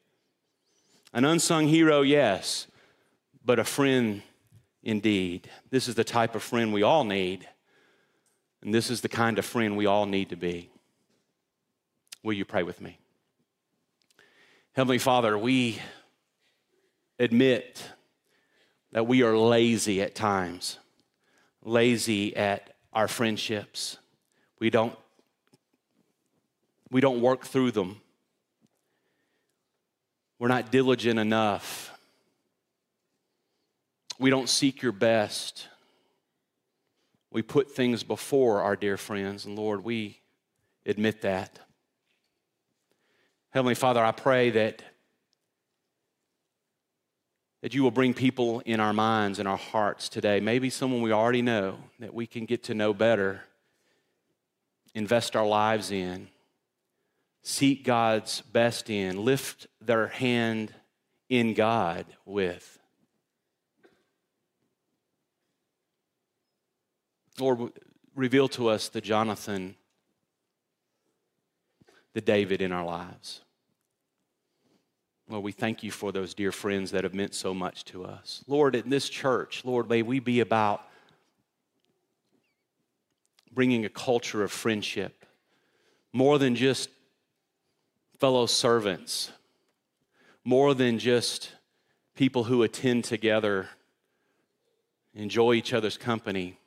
[1.12, 2.66] An unsung hero, yes,
[3.44, 4.22] but a friend
[4.82, 5.50] indeed.
[5.70, 7.48] This is the type of friend we all need,
[8.62, 10.70] and this is the kind of friend we all need to be.
[12.22, 12.98] Will you pray with me?
[14.72, 15.80] Heavenly Father, we
[17.18, 17.82] admit
[18.92, 20.78] that we are lazy at times,
[21.64, 23.96] lazy at our friendships.
[24.58, 24.92] We don't,
[26.90, 28.00] we don't work through them.
[30.40, 31.96] We're not diligent enough.
[34.18, 35.68] We don't seek your best.
[37.30, 40.18] We put things before our dear friends, and Lord, we
[40.84, 41.60] admit that.
[43.50, 44.82] Heavenly Father, I pray that,
[47.60, 51.12] that you will bring people in our minds and our hearts today, maybe someone we
[51.12, 53.42] already know that we can get to know better,
[54.94, 56.28] invest our lives in
[57.48, 60.74] seek God's best in, lift their hand
[61.30, 62.78] in God with.
[67.40, 67.72] Lord,
[68.14, 69.76] reveal to us the Jonathan,
[72.12, 73.40] the David in our lives.
[75.28, 78.42] Lord, we thank you for those dear friends that have meant so much to us.
[78.46, 80.82] Lord, in this church, Lord, may we be about
[83.52, 85.26] bringing a culture of friendship
[86.14, 86.88] more than just
[88.18, 89.30] fellow servants,
[90.44, 91.52] more than just
[92.14, 93.68] people who attend together,
[95.14, 96.58] enjoy each other's company.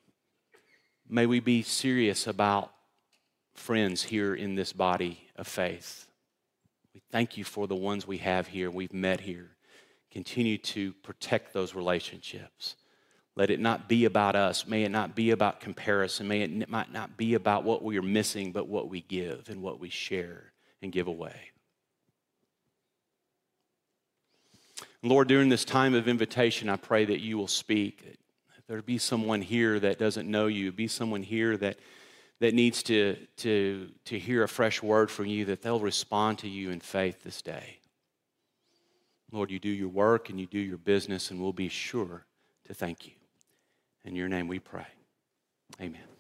[1.10, 2.72] May we be serious about
[3.56, 6.08] friends here in this body of faith.
[6.94, 9.52] We thank you for the ones we have here, we've met here.
[10.12, 12.76] Continue to protect those relationships.
[13.36, 14.68] Let it not be about us.
[14.68, 16.28] May it not be about comparison.
[16.28, 19.62] May it might not be about what we are missing, but what we give and
[19.62, 21.52] what we share and give away.
[25.02, 28.18] Lord, during this time of invitation, I pray that you will speak.
[28.68, 31.80] There be someone here that doesn't know you, be someone here that,
[32.42, 36.50] that needs to, to, to hear a fresh word from you, that they'll respond to
[36.50, 37.78] you in faith this day.
[39.32, 42.26] Lord, you do your work and you do your business, and we'll be sure
[42.66, 43.14] to thank you.
[44.04, 44.88] In your name we pray.
[45.80, 46.11] Amen.